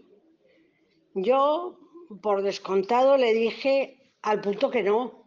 Yo, 1.19 1.79
por 2.21 2.43
descontado, 2.43 3.17
le 3.17 3.33
dije 3.33 4.13
al 4.21 4.43
punto 4.43 4.71
que 4.71 4.83
no. 4.83 5.25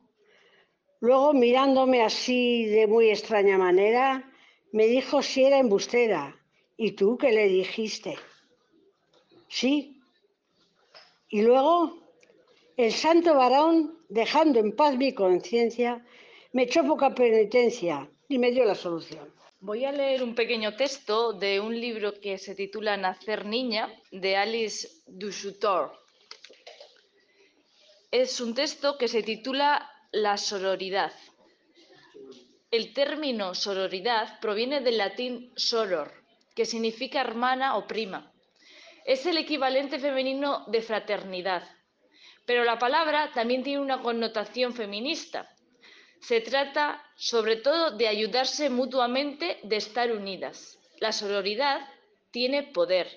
Luego, 0.99 1.33
mirándome 1.33 2.03
así 2.03 2.65
de 2.65 2.85
muy 2.85 3.09
extraña 3.09 3.57
manera, 3.57 4.31
me 4.71 4.85
dijo 4.85 5.23
si 5.23 5.45
era 5.45 5.57
embustera. 5.57 6.35
¿Y 6.77 6.91
tú 6.91 7.17
qué 7.17 7.31
le 7.31 7.47
dijiste? 7.47 8.17
Sí. 9.47 9.99
Y 11.27 11.41
luego, 11.41 11.97
el 12.77 12.91
santo 12.91 13.33
varón, 13.33 13.97
dejando 14.09 14.59
en 14.59 14.75
paz 14.75 14.95
mi 14.95 15.13
conciencia, 15.13 16.05
me 16.53 16.63
echó 16.63 16.85
poca 16.85 17.15
penitencia 17.15 18.07
y 18.27 18.37
me 18.37 18.51
dio 18.51 18.63
la 18.63 18.75
solución. 18.75 19.38
Voy 19.61 19.83
a 19.83 19.91
leer 19.91 20.23
un 20.23 20.35
pequeño 20.35 20.77
texto 20.77 21.33
de 21.33 21.59
un 21.59 21.77
libro 21.77 22.17
que 22.21 22.37
se 22.37 22.55
titula 22.55 22.95
Nacer 22.95 23.45
Niña, 23.45 23.93
de 24.09 24.37
Alice 24.37 24.87
Duchoutor. 25.05 25.91
Es 28.09 28.39
un 28.39 28.55
texto 28.55 28.97
que 28.97 29.09
se 29.09 29.21
titula 29.21 29.91
La 30.13 30.37
sororidad. 30.37 31.11
El 32.71 32.93
término 32.93 33.53
sororidad 33.53 34.39
proviene 34.39 34.79
del 34.79 34.97
latín 34.97 35.51
soror, 35.57 36.13
que 36.55 36.65
significa 36.65 37.19
hermana 37.19 37.75
o 37.75 37.85
prima. 37.85 38.31
Es 39.05 39.25
el 39.25 39.37
equivalente 39.37 39.99
femenino 39.99 40.63
de 40.67 40.81
fraternidad, 40.81 41.67
pero 42.45 42.63
la 42.63 42.79
palabra 42.79 43.31
también 43.33 43.63
tiene 43.63 43.81
una 43.81 44.01
connotación 44.01 44.73
feminista, 44.73 45.53
se 46.21 46.41
trata 46.41 47.03
sobre 47.15 47.55
todo 47.55 47.91
de 47.91 48.07
ayudarse 48.07 48.69
mutuamente, 48.69 49.57
de 49.63 49.77
estar 49.77 50.11
unidas. 50.11 50.77
La 50.99 51.11
sororidad 51.11 51.81
tiene 52.31 52.63
poder. 52.63 53.07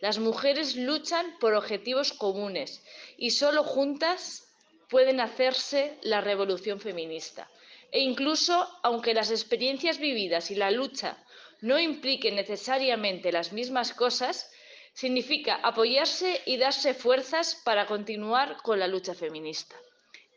Las 0.00 0.18
mujeres 0.18 0.76
luchan 0.76 1.36
por 1.40 1.54
objetivos 1.54 2.12
comunes 2.12 2.82
y 3.16 3.30
solo 3.30 3.64
juntas 3.64 4.48
pueden 4.88 5.20
hacerse 5.20 5.98
la 6.02 6.20
revolución 6.20 6.80
feminista. 6.80 7.50
E 7.90 8.00
incluso, 8.00 8.68
aunque 8.82 9.14
las 9.14 9.30
experiencias 9.30 9.98
vividas 9.98 10.50
y 10.50 10.56
la 10.56 10.70
lucha 10.70 11.16
no 11.60 11.78
impliquen 11.78 12.36
necesariamente 12.36 13.32
las 13.32 13.52
mismas 13.52 13.92
cosas, 13.94 14.50
significa 14.92 15.56
apoyarse 15.56 16.42
y 16.44 16.56
darse 16.56 16.94
fuerzas 16.94 17.60
para 17.64 17.86
continuar 17.86 18.58
con 18.62 18.78
la 18.78 18.86
lucha 18.86 19.14
feminista 19.14 19.76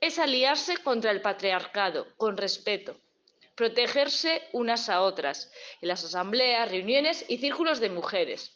es 0.01 0.19
aliarse 0.19 0.77
contra 0.77 1.11
el 1.11 1.21
patriarcado, 1.21 2.07
con 2.17 2.37
respeto, 2.37 2.97
protegerse 3.55 4.43
unas 4.53 4.89
a 4.89 5.01
otras, 5.01 5.51
en 5.81 5.87
las 5.87 6.03
asambleas, 6.03 6.69
reuniones 6.69 7.25
y 7.27 7.37
círculos 7.37 7.79
de 7.79 7.89
mujeres. 7.89 8.55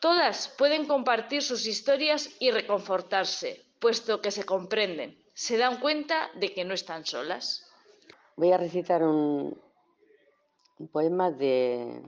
Todas 0.00 0.48
pueden 0.56 0.86
compartir 0.86 1.42
sus 1.42 1.66
historias 1.66 2.30
y 2.38 2.50
reconfortarse, 2.50 3.64
puesto 3.80 4.20
que 4.20 4.30
se 4.30 4.44
comprenden, 4.44 5.18
se 5.34 5.56
dan 5.56 5.80
cuenta 5.80 6.30
de 6.34 6.52
que 6.52 6.64
no 6.64 6.74
están 6.74 7.04
solas. 7.04 7.64
Voy 8.36 8.52
a 8.52 8.58
recitar 8.58 9.02
un, 9.02 9.56
poema 10.92 11.30
de 11.30 12.02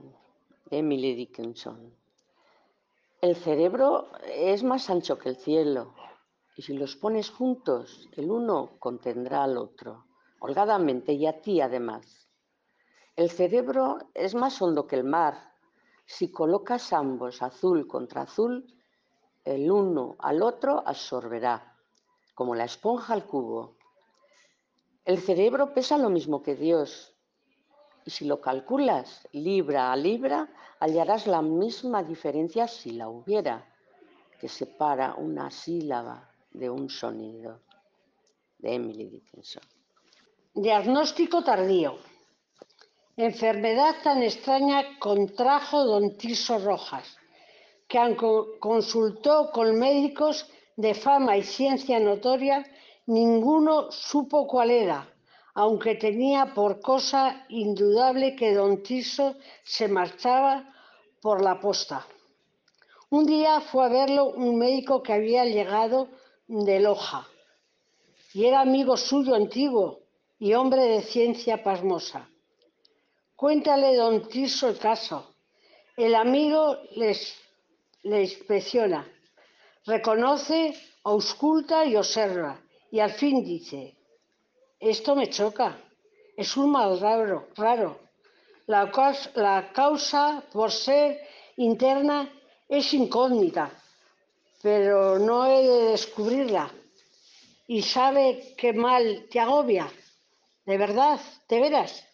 Emily 0.69 1.15
Dickinson. 1.15 1.93
El 3.21 3.35
cerebro 3.35 4.09
es 4.33 4.63
más 4.63 4.89
ancho 4.89 5.17
que 5.17 5.29
el 5.29 5.35
cielo, 5.35 5.93
y 6.55 6.61
si 6.61 6.73
los 6.73 6.95
pones 6.95 7.29
juntos, 7.29 8.09
el 8.13 8.29
uno 8.29 8.71
contendrá 8.79 9.43
al 9.43 9.57
otro, 9.57 10.05
holgadamente 10.39 11.13
y 11.13 11.25
a 11.25 11.41
ti 11.41 11.61
además. 11.61 12.29
El 13.15 13.29
cerebro 13.29 13.97
es 14.13 14.35
más 14.35 14.61
hondo 14.61 14.85
que 14.85 14.97
el 14.97 15.03
mar. 15.03 15.53
Si 16.05 16.31
colocas 16.31 16.91
ambos 16.93 17.41
azul 17.41 17.87
contra 17.87 18.23
azul, 18.23 18.65
el 19.45 19.71
uno 19.71 20.15
al 20.19 20.41
otro 20.41 20.83
absorberá, 20.85 21.77
como 22.35 22.53
la 22.53 22.65
esponja 22.65 23.13
al 23.13 23.25
cubo. 23.25 23.77
El 25.05 25.19
cerebro 25.19 25.73
pesa 25.73 25.97
lo 25.97 26.09
mismo 26.09 26.43
que 26.43 26.55
Dios, 26.55 27.15
y 28.03 28.11
si 28.11 28.25
lo 28.25 28.41
calculas 28.41 29.27
libra 29.31 29.91
a 29.91 29.95
libra, 29.95 30.49
hallarás 30.79 31.27
la 31.27 31.41
misma 31.41 32.03
diferencia 32.03 32.67
si 32.67 32.91
la 32.91 33.09
hubiera, 33.09 33.73
que 34.39 34.47
separa 34.47 35.15
una 35.15 35.49
sílaba 35.49 36.30
de 36.51 36.69
un 36.69 36.89
sonido, 36.89 37.61
de 38.57 38.75
Emily 38.75 39.05
Dickinson. 39.05 39.63
Diagnóstico 40.53 41.43
tardío. 41.43 41.97
Enfermedad 43.17 43.95
tan 44.03 44.23
extraña 44.23 44.99
contrajo 44.99 45.83
don 45.85 46.17
Tirso 46.17 46.59
Rojas, 46.59 47.17
que 47.87 48.17
consultó 48.59 49.51
con 49.51 49.77
médicos 49.77 50.47
de 50.75 50.93
fama 50.93 51.37
y 51.37 51.43
ciencia 51.43 51.99
notoria, 51.99 52.65
ninguno 53.05 53.91
supo 53.91 54.47
cuál 54.47 54.71
era, 54.71 55.07
aunque 55.53 55.95
tenía 55.95 56.53
por 56.53 56.79
cosa 56.81 57.45
indudable 57.49 58.35
que 58.35 58.53
don 58.53 58.81
Tirso 58.81 59.35
se 59.63 59.87
marchaba 59.87 60.73
por 61.21 61.41
la 61.41 61.59
posta. 61.59 62.05
Un 63.09 63.25
día 63.25 63.59
fue 63.59 63.85
a 63.85 63.89
verlo 63.89 64.31
un 64.31 64.57
médico 64.57 65.03
que 65.03 65.13
había 65.13 65.43
llegado 65.45 66.07
de 66.51 66.81
Loja 66.81 67.25
y 68.33 68.45
era 68.45 68.59
amigo 68.59 68.97
suyo 68.97 69.35
antiguo 69.35 70.01
y 70.37 70.53
hombre 70.53 70.83
de 70.83 71.01
ciencia 71.01 71.63
pasmosa. 71.63 72.29
Cuéntale 73.37 73.95
don 73.95 74.27
Tirso 74.27 74.67
el 74.67 74.77
caso. 74.77 75.33
El 75.95 76.13
amigo 76.13 76.77
les, 76.95 77.35
le 78.03 78.23
inspecciona, 78.23 79.07
reconoce, 79.85 80.75
ausculta 81.03 81.85
y 81.85 81.95
observa 81.95 82.59
y 82.91 82.99
al 82.99 83.11
fin 83.11 83.43
dice, 83.45 83.95
esto 84.79 85.15
me 85.15 85.29
choca, 85.29 85.77
es 86.35 86.57
un 86.57 86.71
mal 86.71 86.99
raro, 86.99 87.47
raro. 87.55 87.99
La, 88.67 88.91
la 89.35 89.71
causa, 89.71 90.43
por 90.51 90.71
ser 90.71 91.19
interna, 91.55 92.29
es 92.67 92.93
incógnita 92.93 93.80
pero 94.61 95.19
no 95.19 95.45
he 95.45 95.67
de 95.67 95.83
descubrirla. 95.91 96.71
¿Y 97.67 97.81
sabe 97.83 98.53
qué 98.57 98.73
mal 98.73 99.27
te 99.29 99.39
agobia? 99.39 99.91
¿De 100.65 100.77
verdad? 100.77 101.19
¿De 101.47 101.59
veras? 101.59 102.05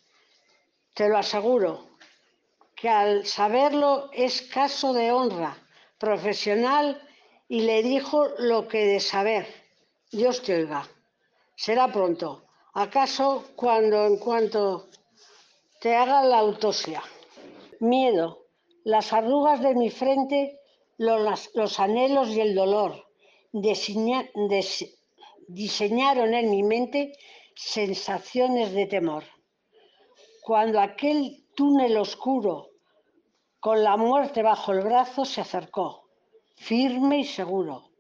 Te 0.94 1.10
lo 1.10 1.18
aseguro, 1.18 1.98
que 2.76 2.90
al 2.90 3.26
saberlo 3.26 4.10
es 4.14 4.42
caso 4.44 4.94
de 4.94 5.12
honra 5.12 5.58
profesional 5.98 7.02
y 7.48 7.62
le 7.62 7.82
dijo 7.82 8.28
lo 8.38 8.68
que 8.68 8.86
de 8.86 9.00
saber. 9.00 9.48
Dios 10.12 10.42
te 10.44 10.56
oiga. 10.56 10.88
Será 11.56 11.92
pronto. 11.92 12.44
¿Acaso 12.74 13.46
cuando 13.56 14.06
en 14.06 14.18
cuanto 14.18 14.88
te 15.82 15.96
haga 15.96 16.24
la 16.24 16.40
autopsia? 16.40 17.02
Miedo. 17.80 18.46
Las 18.84 19.12
arrugas 19.12 19.62
de 19.62 19.74
mi 19.74 19.90
frente 19.90 20.60
los, 20.98 21.80
anhelos 21.80 22.30
y 22.30 22.42
el 22.42 22.56
dolor 22.56 23.08
diseñaron 25.48 26.34
en 26.34 26.50
mi 26.50 26.64
mente 26.64 27.14
sensaciones 27.56 28.74
de 28.74 28.88
temor. 28.88 29.24
Cuando 30.42 30.80
aquel 30.80 31.46
túnel 31.56 31.98
oscuro 31.98 32.72
con 33.60 33.84
la 33.84 33.96
muerte 33.96 34.42
bajo 34.42 34.72
el 34.72 34.82
brazo 34.82 35.24
se 35.24 35.42
acercó, 35.42 36.10
firme 36.56 37.20
y 37.20 37.26
seguro, 37.26 37.92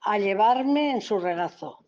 a 0.00 0.18
llevarme 0.18 0.92
en 0.92 1.02
su 1.02 1.18
regazo. 1.18 1.84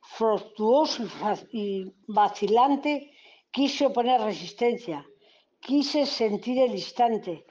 Fructuoso 0.00 1.04
y 1.52 1.92
vacilante, 2.06 3.12
quise 3.50 3.86
oponer 3.86 4.20
resistencia, 4.20 5.04
quise 5.60 6.06
sentir 6.06 6.58
el 6.58 6.72
instante 6.72 7.46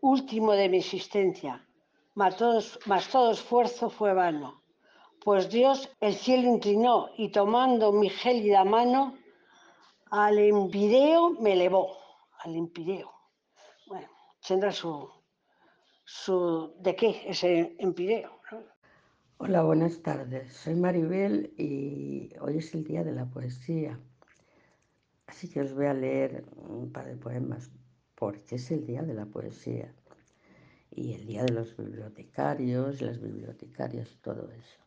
último 0.00 0.52
de 0.52 0.68
mi 0.68 0.78
existencia 0.78 1.66
mas 2.14 2.36
todo, 2.36 3.32
esfuerzo 3.32 3.88
fue 3.88 4.12
vano, 4.12 4.62
pues 5.24 5.48
Dios 5.48 5.88
el 6.00 6.14
cielo 6.14 6.48
inclinó 6.48 7.08
y 7.16 7.30
tomando 7.30 7.92
mi 7.92 8.10
gélida 8.10 8.64
mano, 8.64 9.16
al 10.10 10.38
empideo 10.38 11.30
me 11.40 11.54
elevó, 11.54 11.96
al 12.40 12.54
empideo. 12.56 13.10
Bueno, 13.86 14.08
tendrá 14.46 14.72
su, 14.72 15.08
su... 16.04 16.74
¿De 16.80 16.94
qué 16.94 17.22
ese 17.26 17.74
empideo? 17.78 18.30
Hola, 19.38 19.62
buenas 19.62 20.02
tardes. 20.02 20.52
Soy 20.52 20.74
Maribel 20.74 21.54
y 21.56 22.30
hoy 22.40 22.58
es 22.58 22.74
el 22.74 22.84
día 22.84 23.02
de 23.02 23.12
la 23.12 23.24
poesía. 23.24 23.98
Así 25.26 25.48
que 25.48 25.62
os 25.62 25.74
voy 25.74 25.86
a 25.86 25.94
leer 25.94 26.44
un 26.56 26.92
par 26.92 27.06
de 27.06 27.16
poemas 27.16 27.70
porque 28.14 28.56
es 28.56 28.70
el 28.70 28.86
día 28.86 29.02
de 29.02 29.14
la 29.14 29.26
poesía 29.26 29.92
y 30.94 31.14
el 31.14 31.26
día 31.26 31.44
de 31.44 31.52
los 31.52 31.76
bibliotecarios, 31.76 33.00
las 33.00 33.20
bibliotecarias, 33.20 34.18
todo 34.20 34.50
eso. 34.50 34.80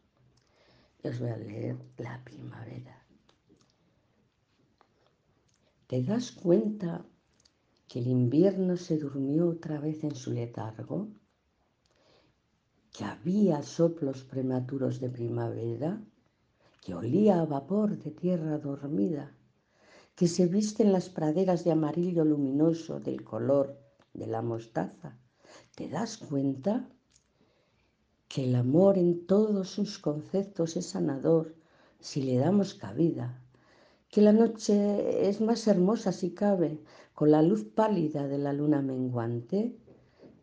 Y 1.04 1.08
os 1.08 1.20
voy 1.20 1.30
a 1.30 1.38
leer 1.38 1.78
La 1.98 2.24
primavera. 2.24 3.04
¿Te 5.88 6.04
das 6.04 6.32
cuenta 6.32 7.06
que 7.88 8.00
el 8.00 8.08
invierno 8.08 8.78
se 8.78 8.98
durmió 8.98 9.50
otra 9.50 9.80
vez 9.80 10.04
en 10.04 10.16
su 10.16 10.32
letargo? 10.32 11.10
¿Que 12.92 13.04
había 13.04 13.62
soplos 13.62 14.24
prematuros 14.24 15.00
de 15.00 15.10
primavera? 15.10 16.04
¿Que 16.82 16.94
olía 16.94 17.42
a 17.42 17.46
vapor 17.46 17.98
de 17.98 18.12
tierra 18.12 18.58
dormida? 18.58 19.36
¿Que 20.16 20.28
se 20.28 20.48
visten 20.48 20.92
las 20.92 21.10
praderas 21.10 21.64
de 21.64 21.72
amarillo 21.72 22.24
luminoso 22.24 23.00
del 23.00 23.24
color 23.24 23.78
de 24.14 24.28
la 24.28 24.42
mostaza? 24.42 25.20
¿Te 25.76 25.90
das 25.90 26.18
cuenta 26.18 26.88
que 28.28 28.46
el 28.46 28.56
amor 28.56 28.98
en 28.98 29.26
todos 29.28 29.70
sus 29.70 30.00
conceptos 30.00 30.78
es 30.78 30.86
sanador 30.88 31.56
si 32.00 32.22
le 32.22 32.38
damos 32.38 32.74
cabida? 32.74 33.42
Que 34.10 34.22
la 34.22 34.32
noche 34.32 35.28
es 35.28 35.42
más 35.42 35.68
hermosa 35.68 36.12
si 36.12 36.32
cabe 36.32 36.80
con 37.14 37.32
la 37.32 37.42
luz 37.42 37.64
pálida 37.66 38.28
de 38.28 38.38
la 38.38 38.54
luna 38.54 38.82
menguante? 38.82 39.76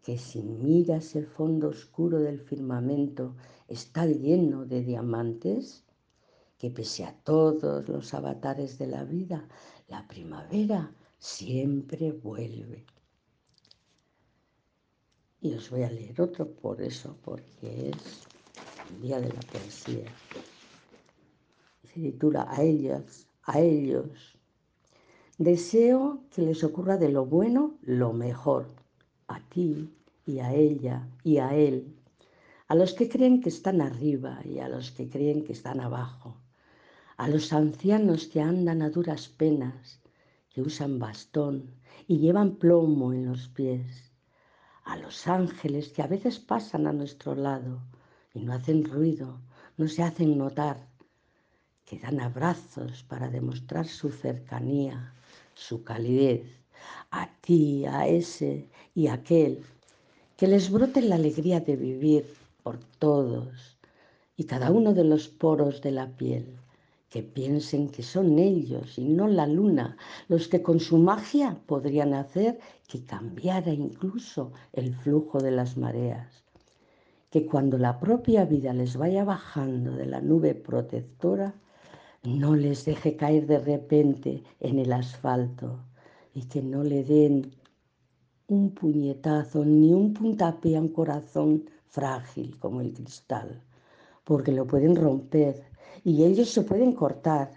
Que 0.03 0.18
si 0.18 0.42
miras 0.42 1.16
el 1.16 1.27
fondo 1.27 1.68
oscuro 1.68 2.18
del 2.18 2.40
firmamento 2.40 3.35
está 3.68 4.05
lleno 4.07 4.66
de 4.66 4.83
diamantes? 4.83 5.85
Que 6.59 6.70
pese 6.70 7.05
a 7.05 7.14
todos 7.25 7.88
los 7.88 8.12
avatares 8.12 8.79
de 8.79 8.87
la 8.87 9.05
vida, 9.05 9.48
la 9.88 10.07
primavera 10.07 10.94
siempre 11.18 12.12
vuelve. 12.12 12.85
Y 15.44 15.55
os 15.55 15.70
voy 15.70 15.83
a 15.83 15.90
leer 15.90 16.20
otro 16.20 16.48
por 16.48 16.81
eso, 16.81 17.16
porque 17.24 17.90
es 17.90 18.28
el 18.90 19.02
día 19.02 19.20
de 19.20 19.28
la 19.28 19.40
poesía. 19.40 20.05
Se 21.92 22.00
titula 22.00 22.46
A 22.48 22.62
ellas, 22.62 23.26
a 23.42 23.59
ellos. 23.59 24.38
Deseo 25.38 26.20
que 26.31 26.42
les 26.42 26.62
ocurra 26.62 26.96
de 26.96 27.09
lo 27.09 27.26
bueno 27.26 27.74
lo 27.83 28.12
mejor, 28.12 28.68
a 29.26 29.40
ti 29.40 29.90
y 30.26 30.38
a 30.38 30.55
ella 30.55 31.09
y 31.24 31.38
a 31.38 31.57
él, 31.57 31.92
a 32.68 32.76
los 32.76 32.92
que 32.92 33.09
creen 33.09 33.40
que 33.40 33.48
están 33.48 33.81
arriba 33.81 34.40
y 34.44 34.61
a 34.61 34.68
los 34.68 34.92
que 34.92 35.09
creen 35.09 35.42
que 35.44 35.55
están 35.55 35.81
abajo, 35.81 36.37
a 37.16 37.26
los 37.26 37.52
ancianos 37.52 38.28
que 38.28 38.40
andan 38.40 38.81
a 38.81 38.90
duras 38.90 39.28
penas, 39.28 39.98
que 40.50 40.62
usan 40.62 41.00
bastón 41.00 41.74
y 42.07 42.18
llevan 42.18 42.55
plomo 42.55 43.12
en 43.12 43.26
los 43.26 43.48
pies, 43.48 44.12
a 44.85 44.97
los 44.97 45.27
ángeles 45.27 45.88
que 45.92 46.03
a 46.03 46.07
veces 46.07 46.38
pasan 46.38 46.87
a 46.87 46.92
nuestro 46.92 47.35
lado 47.35 47.81
y 48.35 48.40
no 48.40 48.53
hacen 48.53 48.85
ruido, 48.85 49.38
no 49.77 49.88
se 49.88 50.03
hacen 50.03 50.38
notar, 50.38 50.88
que 51.85 51.99
dan 51.99 52.21
abrazos 52.21 53.03
para 53.05 53.29
demostrar 53.29 53.87
su 53.87 54.11
cercanía, 54.11 55.14
su 55.55 55.85
calidez, 55.85 56.47
a 57.11 57.29
ti, 57.40 57.85
a 57.87 58.09
ese 58.09 58.68
y 58.95 59.07
a 59.07 59.14
aquel, 59.14 59.64
que 60.37 60.47
les 60.49 60.71
brote 60.71 61.03
la 61.03 61.16
alegría 61.16 61.61
de 61.61 61.77
vivir 61.77 62.25
por 62.62 62.79
todos 62.99 63.77
y 64.37 64.45
cada 64.45 64.71
uno 64.71 64.92
de 64.92 65.05
los 65.05 65.29
poros 65.29 65.83
de 65.83 65.92
la 65.92 66.09
piel, 66.09 66.57
que 67.11 67.23
piensen 67.23 67.90
que 67.90 68.03
son 68.03 68.38
ellos 68.38 68.99
y 68.99 69.05
no 69.05 69.29
la 69.29 69.47
luna 69.47 69.97
los 70.29 70.49
que 70.49 70.62
con 70.62 70.81
su 70.81 70.97
magia 70.97 71.59
podrían 71.66 72.14
hacer 72.14 72.59
que 72.92 73.07
cambiara 73.07 73.72
incluso 73.72 74.52
el 74.74 74.94
flujo 74.94 75.38
de 75.40 75.50
las 75.50 75.78
mareas. 75.78 76.44
Que 77.31 77.46
cuando 77.46 77.78
la 77.78 77.98
propia 77.98 78.44
vida 78.44 78.74
les 78.74 78.98
vaya 78.98 79.24
bajando 79.24 79.92
de 79.96 80.05
la 80.05 80.20
nube 80.20 80.55
protectora, 80.55 81.55
no 82.22 82.55
les 82.55 82.85
deje 82.85 83.16
caer 83.16 83.46
de 83.46 83.61
repente 83.61 84.42
en 84.61 84.78
el 84.78 84.92
asfalto 84.92 85.87
y 86.35 86.42
que 86.50 86.61
no 86.61 86.85
le 86.85 87.02
den 87.02 87.50
un 88.48 88.74
puñetazo 88.74 89.64
ni 89.64 89.94
un 89.94 90.12
puntapié 90.12 90.76
a 90.76 90.83
un 90.83 90.88
corazón 90.88 91.64
frágil 91.87 92.59
como 92.59 92.83
el 92.83 92.92
cristal, 92.92 93.64
porque 94.22 94.52
lo 94.52 94.66
pueden 94.66 94.96
romper 94.96 95.64
y 96.05 96.24
ellos 96.24 96.50
se 96.50 96.61
pueden 96.61 96.92
cortar 96.92 97.48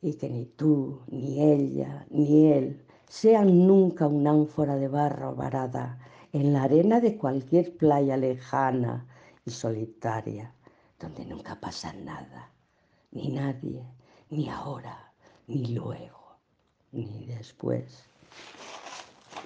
y 0.00 0.14
que 0.14 0.30
ni 0.30 0.44
tú, 0.46 1.00
ni 1.08 1.42
ella, 1.42 2.06
ni 2.10 2.52
él 2.52 2.86
sean 3.10 3.66
nunca 3.66 4.06
una 4.06 4.30
ánfora 4.30 4.76
de 4.76 4.86
barro 4.86 5.34
varada 5.34 5.98
en 6.32 6.52
la 6.52 6.62
arena 6.62 7.00
de 7.00 7.16
cualquier 7.16 7.76
playa 7.76 8.16
lejana 8.16 9.04
y 9.44 9.50
solitaria, 9.50 10.54
donde 11.00 11.26
nunca 11.26 11.58
pasa 11.58 11.92
nada, 11.92 12.52
ni 13.10 13.32
nadie, 13.32 13.84
ni 14.30 14.48
ahora, 14.48 15.12
ni 15.48 15.74
luego, 15.74 16.36
ni 16.92 17.26
después. 17.26 18.04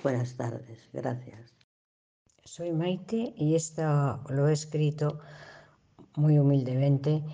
Buenas 0.03 0.37
tardes, 0.37 0.87
gracias. 0.93 1.55
Soy 2.45 2.71
Maite 2.71 3.33
y 3.35 3.55
esto 3.55 4.21
lo 4.29 4.47
he 4.47 4.53
escrito 4.53 5.21
muy 6.17 6.39
humildemente 6.39 7.25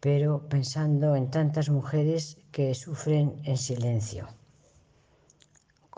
pero 0.00 0.48
pensando 0.48 1.14
en 1.14 1.30
tantas 1.30 1.70
mujeres 1.70 2.38
que 2.50 2.74
sufren 2.74 3.40
en 3.44 3.56
silencio. 3.56 4.28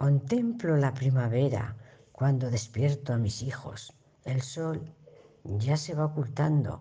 Contemplo 0.01 0.79
la 0.79 0.95
primavera 0.95 1.77
cuando 2.11 2.51
despierto 2.51 3.13
a 3.13 3.19
mis 3.19 3.43
hijos. 3.43 3.93
El 4.25 4.41
sol 4.41 4.95
ya 5.45 5.77
se 5.77 5.95
va 5.95 6.07
ocultando. 6.07 6.81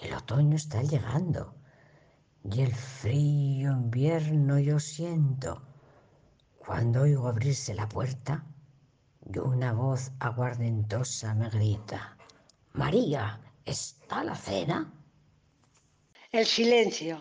El 0.00 0.14
otoño 0.14 0.54
está 0.54 0.80
llegando. 0.82 1.56
Y 2.48 2.60
el 2.60 2.72
frío 2.72 3.72
invierno 3.72 4.60
yo 4.60 4.78
siento 4.78 5.60
cuando 6.58 7.02
oigo 7.02 7.26
abrirse 7.26 7.74
la 7.74 7.88
puerta 7.88 8.46
y 9.34 9.38
una 9.40 9.72
voz 9.72 10.12
aguardentosa 10.20 11.34
me 11.34 11.50
grita, 11.50 12.16
María, 12.72 13.40
¿está 13.64 14.22
la 14.22 14.36
cena? 14.36 14.94
El 16.30 16.46
silencio. 16.46 17.20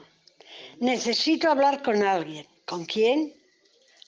Necesito 0.79 1.49
hablar 1.49 1.81
con 1.81 2.03
alguien. 2.03 2.45
¿Con 2.67 2.85
quién? 2.85 3.36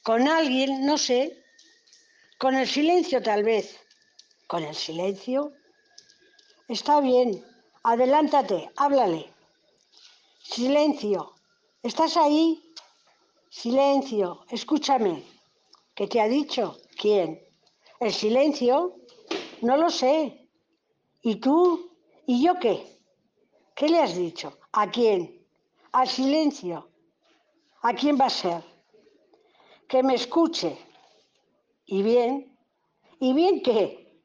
Con 0.04 0.28
alguien, 0.28 0.86
no 0.86 0.98
sé. 0.98 1.44
Con 2.38 2.56
el 2.56 2.68
silencio 2.68 3.22
tal 3.22 3.44
vez. 3.44 3.78
¿Con 4.48 4.64
el 4.64 4.76
silencio? 4.76 5.54
Está 6.68 7.02
bien. 7.02 7.46
Adelántate, 7.84 8.72
háblale. 8.76 9.32
Silencio. 10.42 11.34
¿Estás 11.84 12.18
ahí? 12.18 12.74
Silencio. 13.50 14.46
Escúchame. 14.50 15.24
¿Qué 15.96 16.08
te 16.08 16.22
ha 16.22 16.28
dicho? 16.28 16.78
¿Quién? 16.98 17.42
¿El 18.00 18.14
silencio? 18.14 18.96
No 19.62 19.76
lo 19.78 19.90
sé. 19.90 20.48
¿Y 21.22 21.36
tú? 21.36 21.92
¿Y 22.26 22.44
yo 22.44 22.58
qué? 22.60 23.00
¿Qué 23.76 23.90
le 23.90 24.00
has 24.00 24.16
dicho? 24.16 24.58
¿A 24.72 24.90
quién? 24.90 25.46
Al 25.92 26.08
silencio. 26.08 26.90
¿A 27.82 27.94
quién 27.94 28.18
va 28.20 28.26
a 28.26 28.30
ser? 28.30 28.64
Que 29.90 30.04
me 30.04 30.14
escuche. 30.14 30.78
¿Y 31.86 32.04
bien? 32.04 32.56
¿Y 33.20 33.34
bien 33.34 33.64
qué? 33.64 34.22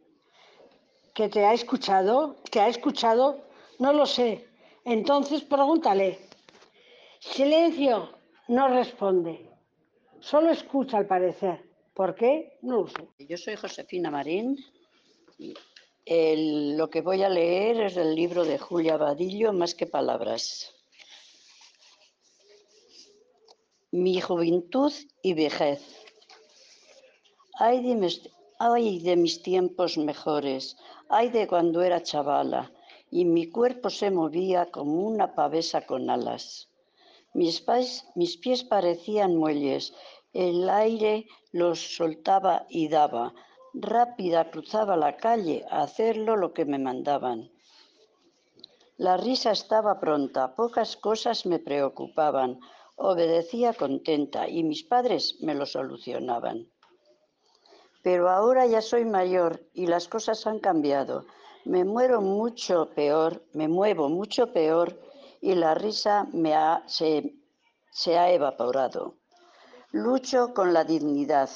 ¿Que 1.14 1.31
te 1.31 1.46
ha 1.46 1.55
escuchado? 1.55 2.37
¿Te 2.50 2.61
ha 2.61 2.68
escuchado? 2.68 3.40
No 3.79 3.94
lo 3.94 4.05
sé. 4.05 4.46
Entonces 4.85 5.42
pregúntale. 5.42 6.18
Silencio. 7.18 8.11
No 8.48 8.68
responde. 8.68 9.50
Solo 10.20 10.50
escucha 10.50 10.98
al 10.98 11.07
parecer. 11.07 11.64
¿Por 11.94 12.14
qué? 12.14 12.59
No 12.61 12.83
lo 12.83 12.88
sé. 12.88 13.09
Yo 13.27 13.38
soy 13.38 13.57
Josefina 13.57 14.11
Marín. 14.11 14.59
El, 16.05 16.77
lo 16.77 16.90
que 16.90 17.00
voy 17.00 17.22
a 17.22 17.31
leer 17.31 17.81
es 17.81 17.96
el 17.96 18.14
libro 18.14 18.44
de 18.44 18.59
Julia 18.59 18.98
Vadillo, 18.98 19.55
Más 19.55 19.74
que 19.74 19.87
palabras. 19.87 20.74
Mi 24.03 24.21
juventud 24.21 24.93
y 25.23 25.35
vejez. 25.35 25.81
Ay 27.61 27.81
de, 27.87 27.95
mis, 27.95 28.29
ay 28.59 28.99
de 28.99 29.15
mis 29.15 29.41
tiempos 29.41 29.99
mejores, 29.99 30.77
ay 31.09 31.29
de 31.29 31.47
cuando 31.47 31.81
era 31.81 32.03
chavala, 32.03 32.73
y 33.13 33.25
mi 33.25 33.49
cuerpo 33.49 33.91
se 33.91 34.11
movía 34.11 34.73
como 34.73 35.07
una 35.07 35.37
pavesa 35.37 35.87
con 35.87 36.11
alas. 36.11 36.69
Mis, 37.35 37.61
pies, 37.61 38.05
mis 38.17 38.37
pies 38.37 38.65
parecían 38.65 39.37
muelles, 39.37 39.95
el 40.33 40.69
aire 40.69 41.29
los 41.53 41.79
soltaba 41.95 42.67
y 42.69 42.89
daba, 42.89 43.33
Rápida 43.75 44.51
cruzaba 44.51 44.97
la 44.97 45.17
calle 45.17 45.65
a 45.71 45.83
hacerlo 45.83 46.35
lo 46.35 46.53
que 46.53 46.65
me 46.65 46.81
mandaban. 46.81 47.53
La 48.97 49.17
risa 49.17 49.53
estaba 49.53 50.01
pronta, 50.01 50.57
pocas 50.57 50.97
cosas 50.97 51.47
me 51.47 51.61
preocupaban. 51.61 52.59
Obedecía 52.97 53.73
contenta 53.75 54.49
y 54.49 54.63
mis 54.63 54.85
padres 54.85 55.37
me 55.41 55.55
lo 55.55 55.67
solucionaban. 55.67 56.71
Pero 58.03 58.29
ahora 58.29 58.67
ya 58.67 58.81
soy 58.81 59.05
mayor 59.05 59.61
y 59.73 59.87
las 59.87 60.09
cosas 60.09 60.47
han 60.47 60.59
cambiado. 60.59 61.27
Me 61.65 61.85
muero 61.85 62.21
mucho 62.21 62.91
peor, 62.95 63.43
me 63.53 63.69
muevo 63.69 64.09
mucho 64.09 64.53
peor 64.53 65.01
y 65.41 65.55
la 65.55 65.75
risa 65.75 66.27
se, 66.87 67.35
se 67.91 68.19
ha 68.19 68.31
evaporado. 68.31 69.15
Lucho 69.91 70.53
con 70.55 70.73
la 70.73 70.85
dignidad 70.85 71.51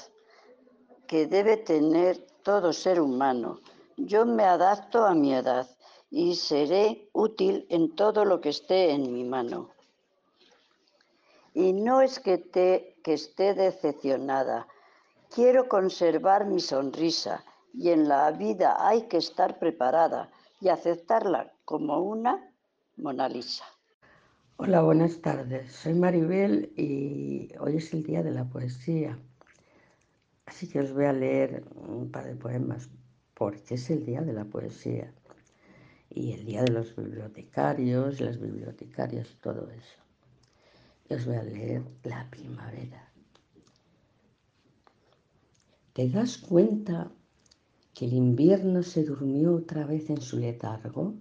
que 1.06 1.26
debe 1.26 1.56
tener 1.56 2.18
todo 2.42 2.72
ser 2.72 3.00
humano. 3.00 3.60
Yo 3.96 4.26
me 4.26 4.44
adapto 4.44 5.04
a 5.04 5.14
mi 5.14 5.34
edad 5.34 5.68
y 6.10 6.34
seré 6.34 7.08
útil 7.12 7.66
en 7.68 7.94
todo 7.94 8.24
lo 8.24 8.40
que 8.40 8.50
esté 8.50 8.90
en 8.90 9.12
mi 9.12 9.24
mano. 9.24 9.70
Y 11.54 11.72
no 11.72 12.00
es 12.00 12.20
que, 12.20 12.38
te, 12.38 12.96
que 13.02 13.14
esté 13.14 13.54
decepcionada, 13.54 14.66
quiero 15.34 15.68
conservar 15.68 16.46
mi 16.46 16.60
sonrisa 16.60 17.44
y 17.74 17.90
en 17.90 18.08
la 18.08 18.30
vida 18.32 18.76
hay 18.86 19.02
que 19.08 19.18
estar 19.18 19.58
preparada 19.58 20.30
y 20.60 20.68
aceptarla 20.68 21.52
como 21.64 22.00
una 22.00 22.52
Mona 22.96 23.28
Lisa. 23.28 23.64
Hola, 24.56 24.82
buenas 24.82 25.20
tardes. 25.20 25.72
Soy 25.72 25.94
Maribel 25.94 26.72
y 26.76 27.52
hoy 27.60 27.76
es 27.76 27.92
el 27.92 28.02
día 28.02 28.22
de 28.24 28.32
la 28.32 28.44
poesía. 28.44 29.16
Así 30.46 30.68
que 30.68 30.80
os 30.80 30.92
voy 30.92 31.04
a 31.04 31.12
leer 31.12 31.62
un 31.76 32.10
par 32.10 32.24
de 32.24 32.34
poemas 32.34 32.88
porque 33.34 33.74
es 33.74 33.88
el 33.90 34.04
día 34.04 34.20
de 34.22 34.32
la 34.32 34.44
poesía 34.44 35.12
y 36.10 36.32
el 36.32 36.44
día 36.44 36.62
de 36.64 36.72
los 36.72 36.96
bibliotecarios, 36.96 38.20
las 38.20 38.40
bibliotecarias, 38.40 39.36
todo 39.40 39.70
eso. 39.70 40.07
Os 41.10 41.24
voy 41.26 41.36
a 41.36 41.42
leer 41.42 41.82
La 42.04 42.28
primavera. 42.30 43.02
¿Te 45.92 46.08
das 46.08 46.38
cuenta 46.38 47.10
que 47.94 48.04
el 48.04 48.12
invierno 48.12 48.82
se 48.82 49.04
durmió 49.04 49.54
otra 49.54 49.84
vez 49.86 50.10
en 50.10 50.20
su 50.20 50.36
letargo? 50.38 51.14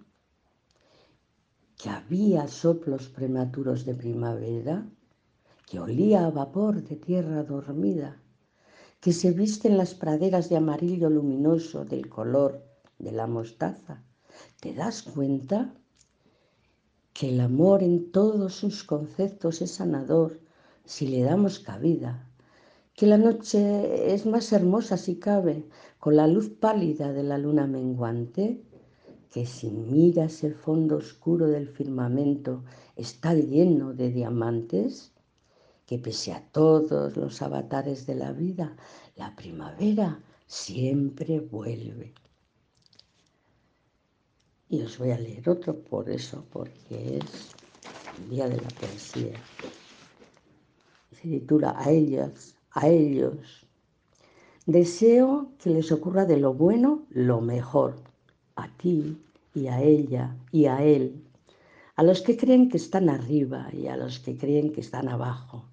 que 1.78 1.89
había 1.89 2.47
soplos 2.47 3.08
prematuros 3.08 3.86
de 3.86 3.93
primavera, 3.93 4.89
que 5.67 5.80
olía 5.80 6.26
a 6.26 6.32
vapor 6.32 6.82
de 6.82 6.95
tierra 6.95 7.43
dormida, 7.43 8.19
que 9.00 9.13
se 9.13 9.32
visten 9.32 9.78
las 9.78 9.93
praderas 9.93 10.50
de 10.50 10.58
amarillo 10.58 11.10
luminoso 11.10 11.86
del 11.86 12.10
color 12.10 12.65
de 12.97 13.12
la 13.12 13.28
mostaza. 13.28 14.04
¿Te 14.60 14.73
das 14.73 15.04
cuenta 15.04 15.76
que 17.18 17.30
el 17.30 17.42
amor 17.42 17.82
en 17.82 18.12
todos 18.12 18.54
sus 18.54 18.84
conceptos 18.84 19.64
es 19.64 19.72
sanador 19.72 20.40
si 20.86 21.08
le 21.08 21.24
damos 21.24 21.58
cabida? 21.58 22.30
Que 22.94 23.08
la 23.08 23.18
noche 23.18 24.14
es 24.14 24.28
más 24.28 24.54
hermosa 24.54 24.98
si 24.98 25.16
cabe 25.16 25.66
con 25.98 26.16
la 26.16 26.28
luz 26.28 26.50
pálida 26.50 27.12
de 27.12 27.24
la 27.24 27.40
luna 27.40 27.66
menguante 27.66 28.62
que 29.32 29.48
si 29.48 29.72
miras 29.72 30.44
el 30.44 30.54
fondo 30.54 30.98
oscuro 30.98 31.48
del 31.48 31.68
firmamento 31.70 32.64
está 32.96 33.34
lleno 33.34 33.96
de 33.96 34.12
diamantes, 34.12 35.12
que 35.88 35.98
pese 35.98 36.34
a 36.34 36.48
todos 36.52 37.18
los 37.18 37.42
avatares 37.42 38.06
de 38.06 38.14
la 38.14 38.32
vida, 38.32 38.76
la 39.16 39.36
primavera 39.36 40.22
siempre 40.46 41.40
vuelve. 41.40 42.14
Y 44.70 44.82
os 44.82 44.98
voy 44.98 45.12
a 45.12 45.18
leer 45.18 45.48
otro 45.50 45.80
por 45.80 46.10
eso, 46.10 46.44
porque 46.52 47.20
es 47.20 47.52
el 48.20 48.30
día 48.30 48.50
de 48.50 48.58
la 48.58 48.68
poesía. 48.68 49.40
Se 51.14 51.22
titula 51.22 51.74
A 51.78 51.90
ellas, 51.90 52.56
a 52.72 52.88
ellos. 52.88 53.66
Deseo 54.66 55.52
que 55.60 55.70
les 55.70 55.92
ocurra 55.94 56.26
de 56.26 56.38
lo 56.38 56.54
bueno 56.54 57.06
lo 57.10 57.40
mejor 57.40 57.96
a 58.58 58.68
ti 58.68 59.18
y 59.54 59.68
a 59.68 59.82
ella 59.82 60.36
y 60.52 60.66
a 60.66 60.84
él, 60.84 61.24
a 61.96 62.04
los 62.04 62.22
que 62.22 62.36
creen 62.36 62.68
que 62.70 62.76
están 62.76 63.10
arriba 63.10 63.70
y 63.72 63.88
a 63.88 63.96
los 63.96 64.20
que 64.20 64.38
creen 64.38 64.74
que 64.74 64.82
están 64.82 65.08
abajo, 65.08 65.64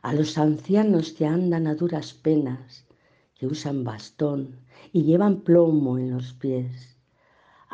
a 0.00 0.14
los 0.14 0.38
ancianos 0.38 1.12
que 1.12 1.26
andan 1.26 1.66
a 1.66 1.74
duras 1.74 2.14
penas, 2.14 2.86
que 3.34 3.46
usan 3.46 3.84
bastón 3.84 4.56
y 4.92 5.02
llevan 5.02 5.42
plomo 5.42 5.98
en 5.98 6.10
los 6.10 6.32
pies, 6.32 6.93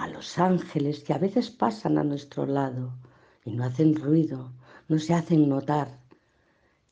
a 0.00 0.08
los 0.08 0.38
ángeles 0.38 1.04
que 1.04 1.12
a 1.12 1.18
veces 1.18 1.50
pasan 1.50 1.98
a 1.98 2.04
nuestro 2.04 2.46
lado 2.46 2.90
y 3.44 3.50
no 3.50 3.64
hacen 3.64 3.94
ruido, 3.94 4.50
no 4.88 4.98
se 4.98 5.12
hacen 5.12 5.46
notar, 5.46 5.98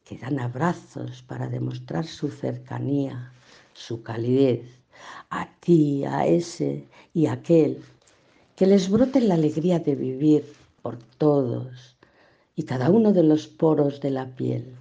que 0.05 0.18
dan 0.18 0.38
abrazos 0.38 1.23
para 1.23 1.49
demostrar 1.49 2.07
su 2.07 2.29
cercanía, 2.29 3.33
su 3.73 4.03
calidez, 4.03 4.83
a 5.31 5.49
ti, 5.61 6.05
a 6.05 6.27
ese 6.27 6.87
y 7.14 7.27
a 7.27 7.33
aquel, 7.33 7.83
que 8.55 8.66
les 8.66 8.90
brote 8.90 9.23
la 9.23 9.35
alegría 9.35 9.79
de 9.79 9.94
vivir 9.94 10.44
por 10.83 10.99
todos 11.16 11.97
y 12.57 12.64
cada 12.64 12.90
uno 12.90 13.14
de 13.14 13.23
los 13.23 13.47
poros 13.47 14.03
de 14.03 14.11
la 14.11 14.27
piel, 14.37 14.77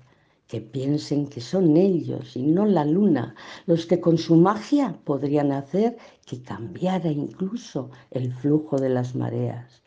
que 0.48 0.62
piensen 0.62 1.28
que 1.28 1.42
son 1.42 1.76
ellos 1.76 2.36
y 2.38 2.44
no 2.44 2.66
la 2.66 2.86
luna. 2.86 3.36
Los 3.66 3.86
que 3.86 4.00
con 4.00 4.18
su 4.18 4.36
magia 4.36 4.98
podrían 5.04 5.52
hacer 5.52 5.98
que 6.26 6.42
cambiara 6.42 7.12
incluso 7.12 7.90
el 8.12 8.34
flujo 8.34 8.78
de 8.78 8.90
las 8.90 9.16
mareas, 9.16 9.84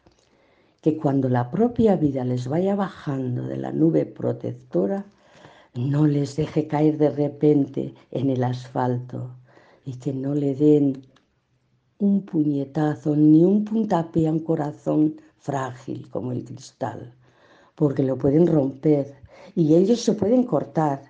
que 0.83 0.97
cuando 0.97 1.29
la 1.29 1.51
propia 1.51 1.97
vida 1.97 2.25
les 2.25 2.47
vaya 2.47 2.75
bajando 2.75 3.47
de 3.47 3.57
la 3.57 3.73
nube 3.73 4.05
protectora, 4.07 5.05
no 5.75 6.07
les 6.07 6.37
deje 6.37 6.67
caer 6.67 6.99
de 6.99 7.11
repente 7.11 7.95
en 8.11 8.31
el 8.31 8.45
asfalto, 8.45 9.31
y 9.85 9.95
que 9.95 10.13
no 10.13 10.35
le 10.35 10.55
den 10.55 11.07
un 11.99 12.25
puñetazo 12.25 13.17
ni 13.17 13.45
un 13.45 13.65
puntapié 13.65 14.29
a 14.29 14.33
un 14.33 14.41
corazón 14.41 15.17
frágil 15.39 16.09
como 16.11 16.33
el 16.33 16.45
cristal, 16.45 17.15
porque 17.75 18.03
lo 18.03 18.19
pueden 18.19 18.47
romper 18.47 19.20
y 19.55 19.75
ellos 19.75 20.01
se 20.01 20.15
pueden 20.15 20.45
cortar 20.45 21.03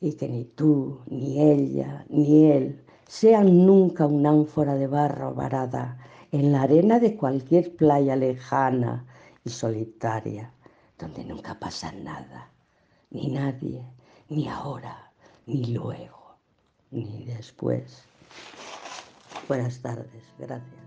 y 0.00 0.12
que 0.14 0.28
ni 0.28 0.44
tú, 0.44 1.00
ni 1.06 1.40
ella, 1.40 2.04
ni 2.08 2.50
él 2.50 2.84
sean 3.06 3.66
nunca 3.66 4.06
una 4.06 4.30
ánfora 4.30 4.74
de 4.74 4.86
barro 4.86 5.34
varada 5.34 5.98
en 6.32 6.52
la 6.52 6.62
arena 6.62 6.98
de 6.98 7.16
cualquier 7.16 7.74
playa 7.76 8.16
lejana 8.16 9.06
y 9.44 9.50
solitaria, 9.50 10.52
donde 10.98 11.24
nunca 11.24 11.58
pasa 11.58 11.92
nada, 11.92 12.50
ni 13.10 13.28
nadie, 13.28 13.84
ni 14.28 14.48
ahora, 14.48 15.12
ni 15.46 15.66
luego 15.66 16.16
ni 16.90 17.24
después. 17.24 18.04
Buenas 19.48 19.80
tardes, 19.80 20.24
gracias. 20.38 20.85